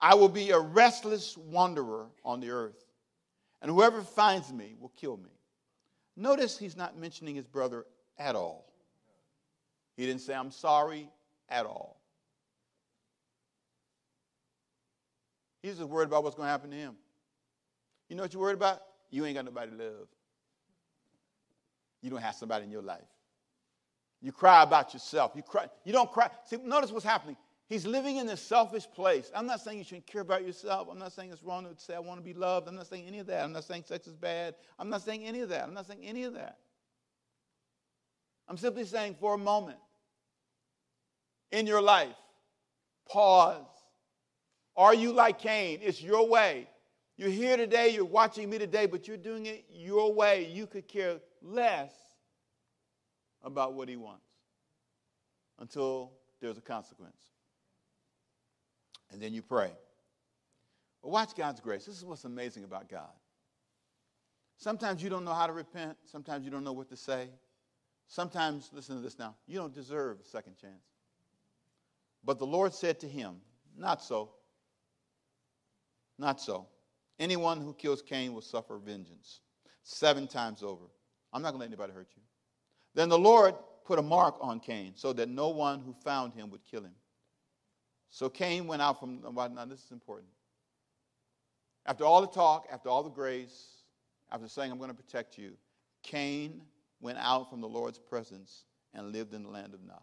I 0.00 0.14
will 0.14 0.30
be 0.30 0.50
a 0.50 0.58
restless 0.58 1.36
wanderer 1.36 2.06
on 2.24 2.40
the 2.40 2.50
earth, 2.50 2.82
and 3.60 3.70
whoever 3.70 4.00
finds 4.00 4.50
me 4.50 4.74
will 4.80 4.92
kill 4.96 5.18
me. 5.18 5.30
Notice 6.16 6.58
he's 6.58 6.76
not 6.76 6.96
mentioning 6.96 7.34
his 7.34 7.46
brother 7.46 7.84
at 8.18 8.34
all. 8.34 8.69
He 10.00 10.06
didn't 10.06 10.22
say, 10.22 10.32
I'm 10.32 10.50
sorry 10.50 11.10
at 11.50 11.66
all. 11.66 12.00
He's 15.62 15.76
just 15.76 15.90
worried 15.90 16.08
about 16.08 16.24
what's 16.24 16.34
going 16.34 16.46
to 16.46 16.50
happen 16.50 16.70
to 16.70 16.76
him. 16.76 16.94
You 18.08 18.16
know 18.16 18.22
what 18.22 18.32
you're 18.32 18.40
worried 18.40 18.56
about? 18.56 18.80
You 19.10 19.26
ain't 19.26 19.34
got 19.34 19.44
nobody 19.44 19.72
to 19.72 19.76
love. 19.76 20.08
You 22.00 22.08
don't 22.08 22.22
have 22.22 22.34
somebody 22.34 22.64
in 22.64 22.70
your 22.70 22.80
life. 22.80 23.04
You 24.22 24.32
cry 24.32 24.62
about 24.62 24.94
yourself. 24.94 25.32
You 25.34 25.42
cry. 25.42 25.66
You 25.84 25.92
don't 25.92 26.10
cry. 26.10 26.30
See, 26.46 26.56
notice 26.56 26.92
what's 26.92 27.04
happening. 27.04 27.36
He's 27.68 27.84
living 27.84 28.16
in 28.16 28.26
this 28.26 28.40
selfish 28.40 28.86
place. 28.90 29.30
I'm 29.34 29.44
not 29.44 29.60
saying 29.60 29.76
you 29.76 29.84
shouldn't 29.84 30.06
care 30.06 30.22
about 30.22 30.46
yourself. 30.46 30.88
I'm 30.90 30.98
not 30.98 31.12
saying 31.12 31.30
it's 31.30 31.42
wrong 31.42 31.64
to 31.64 31.78
say 31.78 31.94
I 31.94 31.98
want 31.98 32.20
to 32.20 32.24
be 32.24 32.32
loved. 32.32 32.68
I'm 32.68 32.76
not 32.76 32.86
saying 32.86 33.04
any 33.06 33.18
of 33.18 33.26
that. 33.26 33.44
I'm 33.44 33.52
not 33.52 33.64
saying 33.64 33.84
sex 33.86 34.06
is 34.06 34.16
bad. 34.16 34.54
I'm 34.78 34.88
not 34.88 35.02
saying 35.02 35.26
any 35.26 35.42
of 35.42 35.50
that. 35.50 35.62
I'm 35.62 35.74
not 35.74 35.86
saying 35.86 36.00
any 36.02 36.24
of 36.24 36.32
that. 36.32 36.56
I'm 38.48 38.56
simply 38.56 38.84
saying 38.86 39.16
for 39.20 39.34
a 39.34 39.38
moment, 39.38 39.76
in 41.50 41.66
your 41.66 41.82
life. 41.82 42.16
Pause. 43.08 43.66
Are 44.76 44.94
you 44.94 45.12
like 45.12 45.38
Cain? 45.38 45.80
It's 45.82 46.02
your 46.02 46.28
way. 46.28 46.68
You're 47.16 47.28
here 47.28 47.56
today, 47.56 47.90
you're 47.90 48.04
watching 48.04 48.48
me 48.48 48.56
today, 48.56 48.86
but 48.86 49.06
you're 49.06 49.18
doing 49.18 49.44
it 49.46 49.66
your 49.70 50.12
way. 50.14 50.46
You 50.50 50.66
could 50.66 50.88
care 50.88 51.20
less 51.42 51.92
about 53.42 53.74
what 53.74 53.88
he 53.88 53.96
wants 53.96 54.24
until 55.58 56.12
there's 56.40 56.56
a 56.56 56.62
consequence. 56.62 57.20
And 59.12 59.20
then 59.20 59.34
you 59.34 59.42
pray. 59.42 59.70
But 61.02 61.10
watch 61.10 61.34
God's 61.36 61.60
grace. 61.60 61.84
This 61.84 61.98
is 61.98 62.04
what's 62.04 62.24
amazing 62.24 62.64
about 62.64 62.88
God. 62.88 63.10
Sometimes 64.56 65.02
you 65.02 65.10
don't 65.10 65.24
know 65.24 65.34
how 65.34 65.46
to 65.46 65.52
repent, 65.52 65.96
sometimes 66.04 66.44
you 66.44 66.50
don't 66.50 66.64
know 66.64 66.72
what 66.72 66.88
to 66.88 66.96
say. 66.96 67.28
Sometimes, 68.06 68.70
listen 68.72 68.96
to 68.96 69.02
this 69.02 69.18
now, 69.18 69.36
you 69.46 69.56
don't 69.56 69.72
deserve 69.72 70.18
a 70.20 70.28
second 70.28 70.56
chance. 70.56 70.82
But 72.24 72.38
the 72.38 72.46
Lord 72.46 72.74
said 72.74 73.00
to 73.00 73.08
him, 73.08 73.36
Not 73.76 74.02
so. 74.02 74.30
Not 76.18 76.40
so. 76.40 76.66
Anyone 77.18 77.60
who 77.60 77.74
kills 77.74 78.02
Cain 78.02 78.34
will 78.34 78.42
suffer 78.42 78.78
vengeance 78.78 79.40
seven 79.82 80.26
times 80.26 80.62
over. 80.62 80.84
I'm 81.32 81.42
not 81.42 81.50
going 81.50 81.60
to 81.60 81.64
let 81.64 81.68
anybody 81.68 81.92
hurt 81.92 82.08
you. 82.16 82.22
Then 82.94 83.08
the 83.08 83.18
Lord 83.18 83.54
put 83.84 83.98
a 83.98 84.02
mark 84.02 84.36
on 84.40 84.60
Cain 84.60 84.92
so 84.96 85.12
that 85.12 85.28
no 85.28 85.48
one 85.48 85.80
who 85.80 85.94
found 86.04 86.32
him 86.34 86.50
would 86.50 86.64
kill 86.64 86.82
him. 86.82 86.94
So 88.10 88.28
Cain 88.28 88.66
went 88.66 88.82
out 88.82 88.98
from, 88.98 89.20
now 89.22 89.64
this 89.64 89.84
is 89.84 89.90
important. 89.92 90.28
After 91.86 92.04
all 92.04 92.20
the 92.20 92.26
talk, 92.26 92.66
after 92.72 92.88
all 92.88 93.02
the 93.02 93.10
grace, 93.10 93.82
after 94.30 94.48
saying, 94.48 94.70
I'm 94.70 94.78
going 94.78 94.90
to 94.90 94.96
protect 94.96 95.38
you, 95.38 95.52
Cain 96.02 96.62
went 97.00 97.18
out 97.18 97.50
from 97.50 97.60
the 97.60 97.68
Lord's 97.68 97.98
presence 97.98 98.64
and 98.94 99.12
lived 99.12 99.32
in 99.32 99.42
the 99.42 99.48
land 99.48 99.74
of 99.74 99.82
Nod. 99.82 100.02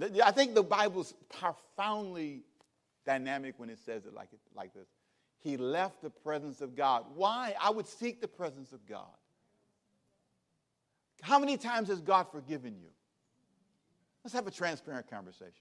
I 0.00 0.30
think 0.30 0.54
the 0.54 0.62
Bible's 0.62 1.14
profoundly 1.38 2.42
dynamic 3.04 3.54
when 3.58 3.68
it 3.68 3.78
says 3.84 4.06
it 4.06 4.14
like, 4.14 4.28
it, 4.32 4.38
like 4.54 4.72
this. 4.72 4.88
He 5.40 5.56
left 5.56 6.02
the 6.02 6.10
presence 6.10 6.60
of 6.60 6.76
God. 6.76 7.04
Why? 7.14 7.54
I 7.60 7.70
would 7.70 7.86
seek 7.86 8.20
the 8.20 8.28
presence 8.28 8.72
of 8.72 8.86
God. 8.86 9.06
How 11.20 11.38
many 11.38 11.56
times 11.56 11.88
has 11.88 12.00
God 12.00 12.26
forgiven 12.32 12.76
you? 12.80 12.88
Let's 14.24 14.34
have 14.34 14.46
a 14.46 14.50
transparent 14.52 15.10
conversation. 15.10 15.52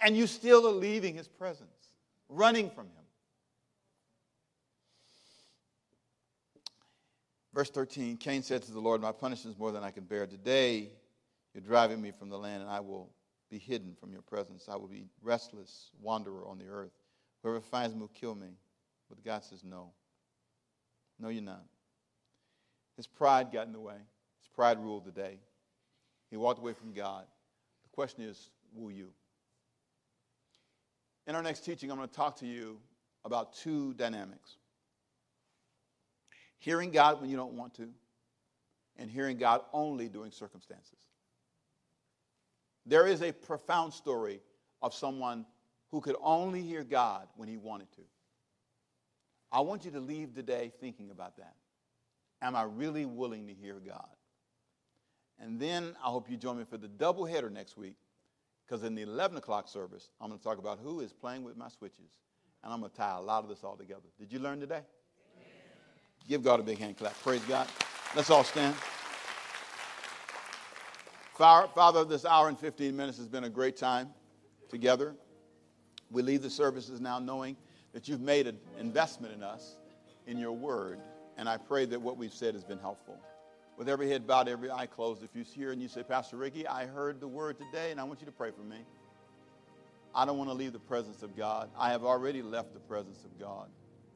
And 0.00 0.16
you 0.16 0.26
still 0.26 0.66
are 0.68 0.72
leaving 0.72 1.14
his 1.14 1.28
presence, 1.28 1.68
running 2.28 2.68
from 2.70 2.86
him. 2.86 3.04
Verse 7.54 7.70
13 7.70 8.16
Cain 8.16 8.42
said 8.42 8.62
to 8.62 8.72
the 8.72 8.80
Lord, 8.80 9.00
My 9.00 9.12
punishment 9.12 9.54
is 9.54 9.58
more 9.58 9.72
than 9.72 9.82
I 9.82 9.90
can 9.90 10.04
bear. 10.04 10.26
Today 10.26 10.90
you're 11.54 11.62
driving 11.62 12.02
me 12.02 12.10
from 12.10 12.28
the 12.28 12.38
land, 12.38 12.62
and 12.62 12.70
I 12.70 12.80
will 12.80 13.10
be 13.54 13.60
hidden 13.60 13.94
from 14.00 14.12
your 14.12 14.22
presence. 14.22 14.68
I 14.68 14.74
will 14.74 14.88
be 14.88 15.06
restless 15.22 15.90
wanderer 16.02 16.44
on 16.44 16.58
the 16.58 16.66
earth. 16.66 16.90
Whoever 17.42 17.60
finds 17.60 17.94
me 17.94 18.00
will 18.00 18.08
kill 18.08 18.34
me. 18.34 18.48
But 19.08 19.24
God 19.24 19.44
says, 19.44 19.62
No. 19.62 19.92
No, 21.20 21.28
you're 21.28 21.40
not. 21.40 21.62
His 22.96 23.06
pride 23.06 23.52
got 23.52 23.68
in 23.68 23.72
the 23.72 23.80
way. 23.80 23.94
His 23.94 24.48
pride 24.52 24.78
ruled 24.80 25.04
the 25.04 25.12
day. 25.12 25.38
He 26.30 26.36
walked 26.36 26.58
away 26.58 26.72
from 26.72 26.92
God. 26.92 27.26
The 27.84 27.90
question 27.94 28.24
is, 28.24 28.50
will 28.74 28.90
you? 28.90 29.10
In 31.28 31.36
our 31.36 31.42
next 31.42 31.64
teaching, 31.64 31.92
I'm 31.92 31.96
going 31.96 32.08
to 32.08 32.14
talk 32.14 32.36
to 32.40 32.46
you 32.46 32.78
about 33.24 33.54
two 33.54 33.94
dynamics 33.94 34.56
hearing 36.58 36.90
God 36.90 37.20
when 37.20 37.28
you 37.30 37.36
don't 37.36 37.52
want 37.52 37.74
to, 37.74 37.88
and 38.96 39.10
hearing 39.10 39.36
God 39.36 39.60
only 39.72 40.08
during 40.08 40.32
circumstances. 40.32 40.98
There 42.86 43.06
is 43.06 43.22
a 43.22 43.32
profound 43.32 43.92
story 43.92 44.40
of 44.82 44.94
someone 44.94 45.46
who 45.90 46.00
could 46.00 46.16
only 46.22 46.62
hear 46.62 46.84
God 46.84 47.28
when 47.36 47.48
he 47.48 47.56
wanted 47.56 47.90
to. 47.92 48.02
I 49.50 49.60
want 49.60 49.84
you 49.84 49.90
to 49.92 50.00
leave 50.00 50.34
today 50.34 50.72
thinking 50.80 51.10
about 51.10 51.36
that. 51.36 51.54
Am 52.42 52.56
I 52.56 52.64
really 52.64 53.06
willing 53.06 53.46
to 53.46 53.54
hear 53.54 53.74
God? 53.74 54.08
And 55.40 55.58
then 55.58 55.96
I 56.04 56.08
hope 56.08 56.30
you 56.30 56.36
join 56.36 56.58
me 56.58 56.64
for 56.64 56.76
the 56.76 56.88
double 56.88 57.24
header 57.24 57.50
next 57.50 57.76
week, 57.76 57.96
because 58.66 58.84
in 58.84 58.94
the 58.94 59.02
11 59.02 59.36
o'clock 59.36 59.68
service, 59.68 60.10
I'm 60.20 60.28
going 60.28 60.38
to 60.38 60.44
talk 60.44 60.58
about 60.58 60.78
who 60.82 61.00
is 61.00 61.12
playing 61.12 61.44
with 61.44 61.56
my 61.56 61.68
switches. 61.68 62.10
And 62.62 62.72
I'm 62.72 62.80
going 62.80 62.90
to 62.90 62.96
tie 62.96 63.16
a 63.16 63.20
lot 63.20 63.42
of 63.44 63.50
this 63.50 63.62
all 63.62 63.76
together. 63.76 64.08
Did 64.18 64.32
you 64.32 64.38
learn 64.38 64.58
today? 64.58 64.74
Amen. 64.74 64.86
Give 66.28 66.42
God 66.42 66.60
a 66.60 66.62
big 66.62 66.78
hand 66.78 66.96
clap. 66.96 67.20
Praise 67.22 67.42
God. 67.42 67.68
Let's 68.16 68.30
all 68.30 68.44
stand. 68.44 68.74
Father, 71.34 72.04
this 72.04 72.24
hour 72.24 72.48
and 72.48 72.58
15 72.58 72.96
minutes 72.96 73.18
has 73.18 73.26
been 73.26 73.44
a 73.44 73.50
great 73.50 73.76
time 73.76 74.10
together. 74.68 75.14
We 76.10 76.22
leave 76.22 76.42
the 76.42 76.50
services 76.50 77.00
now 77.00 77.18
knowing 77.18 77.56
that 77.92 78.06
you've 78.06 78.20
made 78.20 78.46
an 78.46 78.58
investment 78.78 79.34
in 79.34 79.42
us, 79.42 79.76
in 80.26 80.38
your 80.38 80.52
word. 80.52 81.00
And 81.36 81.48
I 81.48 81.56
pray 81.56 81.86
that 81.86 82.00
what 82.00 82.16
we've 82.16 82.32
said 82.32 82.54
has 82.54 82.62
been 82.62 82.78
helpful. 82.78 83.18
With 83.76 83.88
every 83.88 84.08
head 84.08 84.28
bowed, 84.28 84.48
every 84.48 84.70
eye 84.70 84.86
closed, 84.86 85.24
if 85.24 85.30
you're 85.34 85.44
here 85.44 85.72
and 85.72 85.82
you 85.82 85.88
say, 85.88 86.04
Pastor 86.04 86.36
Ricky, 86.36 86.68
I 86.68 86.86
heard 86.86 87.18
the 87.18 87.26
word 87.26 87.58
today 87.58 87.90
and 87.90 88.00
I 88.00 88.04
want 88.04 88.20
you 88.20 88.26
to 88.26 88.32
pray 88.32 88.52
for 88.52 88.62
me. 88.62 88.78
I 90.14 90.24
don't 90.24 90.38
want 90.38 90.50
to 90.50 90.54
leave 90.54 90.72
the 90.72 90.78
presence 90.78 91.24
of 91.24 91.36
God. 91.36 91.68
I 91.76 91.90
have 91.90 92.04
already 92.04 92.42
left 92.42 92.72
the 92.72 92.80
presence 92.80 93.24
of 93.24 93.36
God. 93.40 93.68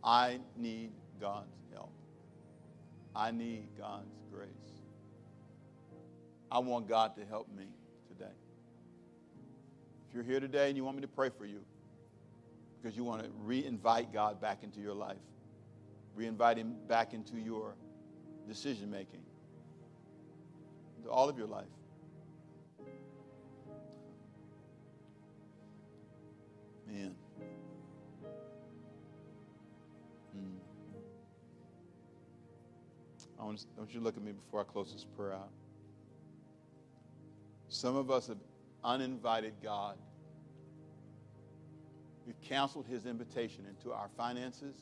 I 0.05 0.39
need 0.57 0.93
God's 1.21 1.57
help. 1.73 1.93
I 3.17 3.33
need 3.33 3.67
God's 3.77 4.15
grace. 4.33 4.78
I 6.51 6.59
want 6.61 6.89
God 6.89 7.15
to 7.17 7.25
help 7.27 7.49
me 7.55 7.67
today. 8.09 8.33
If 10.09 10.15
you're 10.15 10.25
here 10.25 10.41
today 10.41 10.69
and 10.69 10.77
you 10.77 10.85
want 10.85 10.97
me 10.97 11.03
to 11.03 11.09
pray 11.09 11.29
for 11.29 11.45
you 11.45 11.61
because 12.81 12.97
you 12.97 13.05
want 13.05 13.23
to 13.23 13.29
re-invite 13.43 14.13
God 14.13 14.41
back 14.41 14.63
into 14.63 14.81
your 14.81 14.95
life, 14.95 15.19
re-invite 16.15 16.57
him 16.57 16.75
back 16.89 17.13
into 17.13 17.37
your 17.37 17.75
decision 18.47 18.91
making, 18.91 19.21
into 20.97 21.11
all 21.11 21.29
of 21.29 21.37
your 21.37 21.47
life. 21.47 21.67
Man. 26.87 27.15
Hmm. 30.33 30.57
Want, 33.45 33.67
I 33.77 33.81
want 33.81 33.93
you 33.93 34.01
to 34.01 34.05
look 34.05 34.17
at 34.17 34.23
me 34.23 34.33
before 34.33 34.61
I 34.63 34.65
close 34.65 34.93
this 34.93 35.05
prayer 35.05 35.35
out. 35.35 35.51
Some 37.69 37.97
of 37.97 38.11
us 38.11 38.29
have 38.29 38.39
uninvited 38.83 39.55
God. 39.63 39.97
We've 42.27 42.41
canceled 42.41 42.87
his 42.87 43.07
invitation 43.07 43.65
into 43.67 43.93
our 43.93 44.09
finances, 44.17 44.77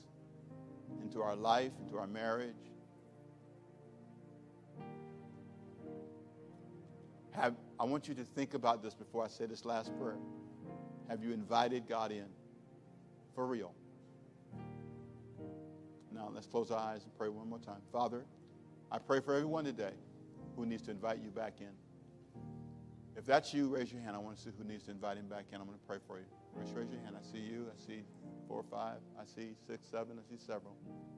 into 1.03 1.21
our 1.21 1.37
life, 1.37 1.73
into 1.85 1.99
our 1.99 2.07
marriage. 2.07 2.55
Have, 7.33 7.55
I 7.79 7.85
want 7.85 8.09
you 8.09 8.15
to 8.15 8.25
think 8.25 8.55
about 8.55 8.83
this 8.83 8.95
before 8.95 9.25
I 9.25 9.29
say 9.29 9.47
this 9.47 9.65
last 9.65 9.97
prayer. 9.99 10.19
Have 11.09 11.23
you 11.23 11.33
invited 11.33 11.89
God 11.89 12.11
in? 12.11 12.27
For 13.35 13.47
real. 13.47 13.75
Now, 16.13 16.31
let's 16.35 16.47
close 16.47 16.71
our 16.71 16.79
eyes 16.79 17.03
and 17.05 17.17
pray 17.19 17.29
one 17.29 17.49
more 17.49 17.59
time. 17.59 17.83
Father, 17.93 18.25
I 18.91 18.99
pray 18.99 19.21
for 19.21 19.35
everyone 19.35 19.65
today 19.65 19.93
who 20.57 20.65
needs 20.65 20.83
to 20.83 20.91
invite 20.91 21.19
you 21.23 21.31
back 21.31 21.61
in. 21.61 21.69
If 23.17 23.25
that's 23.25 23.55
you, 23.55 23.69
raise 23.69 23.91
your 23.91 24.03
hand. 24.03 24.15
I 24.15 24.19
want 24.19 24.37
to 24.37 24.43
see 24.43 24.51
who 24.57 24.65
needs 24.65 24.85
to 24.85 24.91
invite 24.91 25.17
him 25.17 25.27
back 25.27 25.47
in. 25.51 25.59
I'm 25.59 25.67
going 25.67 25.79
to 25.79 25.87
pray 25.87 25.97
for 26.07 26.19
you. 26.19 26.27
Raise, 26.55 26.71
raise 26.73 26.91
your 26.91 27.01
hand. 27.01 27.17
I 27.19 27.25
see 27.25 27.39
you. 27.39 27.67
I 27.71 27.87
see 27.87 28.03
four 28.47 28.59
or 28.59 28.65
five. 28.71 28.99
I 29.19 29.25
see 29.25 29.55
six, 29.67 29.89
seven. 29.91 30.19
I 30.19 30.31
see 30.31 30.39
several. 30.39 30.77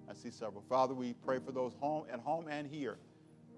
I 0.09 0.15
see 0.15 0.31
several. 0.31 0.63
Father, 0.69 0.95
we 0.95 1.15
pray 1.25 1.41
for 1.45 1.51
those 1.51 1.75
home 1.81 2.05
at 2.13 2.21
home 2.21 2.47
and 2.49 2.67
here, 2.67 2.99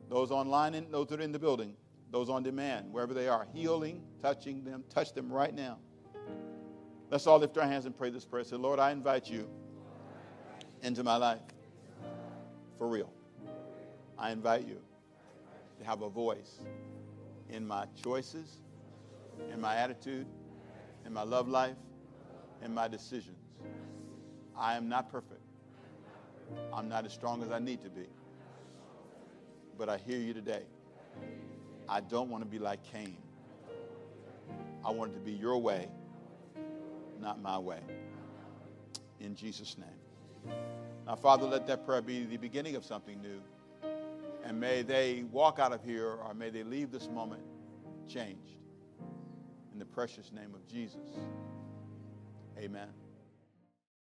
those 0.08 0.30
online 0.30 0.74
and 0.74 0.92
those 0.92 1.08
that 1.08 1.20
are 1.20 1.22
in 1.22 1.32
the 1.32 1.38
building, 1.38 1.76
those 2.10 2.30
on 2.30 2.42
demand, 2.42 2.90
wherever 2.90 3.12
they 3.12 3.28
are, 3.28 3.46
healing, 3.52 4.02
touching 4.22 4.64
them. 4.64 4.84
Touch 4.88 5.12
them 5.12 5.30
right 5.30 5.54
now. 5.54 5.78
Let's 7.10 7.26
all 7.26 7.38
lift 7.38 7.58
our 7.58 7.66
hands 7.66 7.84
and 7.84 7.96
pray 7.96 8.08
this 8.08 8.24
prayer. 8.24 8.44
Say, 8.44 8.56
Lord, 8.56 8.78
I 8.78 8.90
invite 8.90 9.28
you 9.28 9.48
into 10.82 11.04
my 11.04 11.16
life. 11.16 11.40
For 12.78 12.88
real. 12.88 13.12
I 14.18 14.30
invite 14.30 14.66
you 14.66 14.78
to 15.78 15.84
have 15.84 16.02
a 16.02 16.08
voice 16.08 16.60
in 17.52 17.66
my 17.66 17.86
choices, 18.02 18.60
in 19.52 19.60
my 19.60 19.76
attitude, 19.76 20.26
in 21.04 21.12
my 21.12 21.22
love 21.22 21.48
life, 21.48 21.76
in 22.62 22.72
my 22.74 22.88
decisions. 22.88 23.38
I 24.56 24.76
am 24.76 24.88
not 24.88 25.10
perfect. 25.10 25.40
I'm 26.72 26.88
not 26.88 27.06
as 27.06 27.12
strong 27.12 27.42
as 27.42 27.50
I 27.50 27.58
need 27.58 27.80
to 27.82 27.90
be. 27.90 28.06
But 29.78 29.88
I 29.88 29.96
hear 29.96 30.18
you 30.18 30.34
today. 30.34 30.64
I 31.88 32.00
don't 32.00 32.28
want 32.28 32.44
to 32.44 32.48
be 32.48 32.58
like 32.58 32.82
Cain. 32.84 33.16
I 34.84 34.90
want 34.90 35.12
it 35.12 35.14
to 35.14 35.20
be 35.20 35.32
your 35.32 35.58
way, 35.58 35.88
not 37.20 37.40
my 37.40 37.58
way. 37.58 37.80
In 39.20 39.34
Jesus' 39.34 39.76
name. 39.76 40.54
Now, 41.06 41.16
Father, 41.16 41.46
let 41.46 41.66
that 41.66 41.84
prayer 41.84 42.00
be 42.00 42.24
the 42.24 42.36
beginning 42.36 42.76
of 42.76 42.84
something 42.84 43.20
new. 43.20 43.40
And 44.44 44.58
may 44.58 44.82
they 44.82 45.24
walk 45.30 45.58
out 45.58 45.72
of 45.72 45.84
here 45.84 46.18
or 46.24 46.34
may 46.34 46.50
they 46.50 46.62
leave 46.62 46.90
this 46.90 47.08
moment 47.08 47.42
changed. 48.08 48.58
In 49.72 49.78
the 49.78 49.84
precious 49.84 50.32
name 50.32 50.54
of 50.54 50.66
Jesus. 50.66 51.08
Amen. 52.58 52.88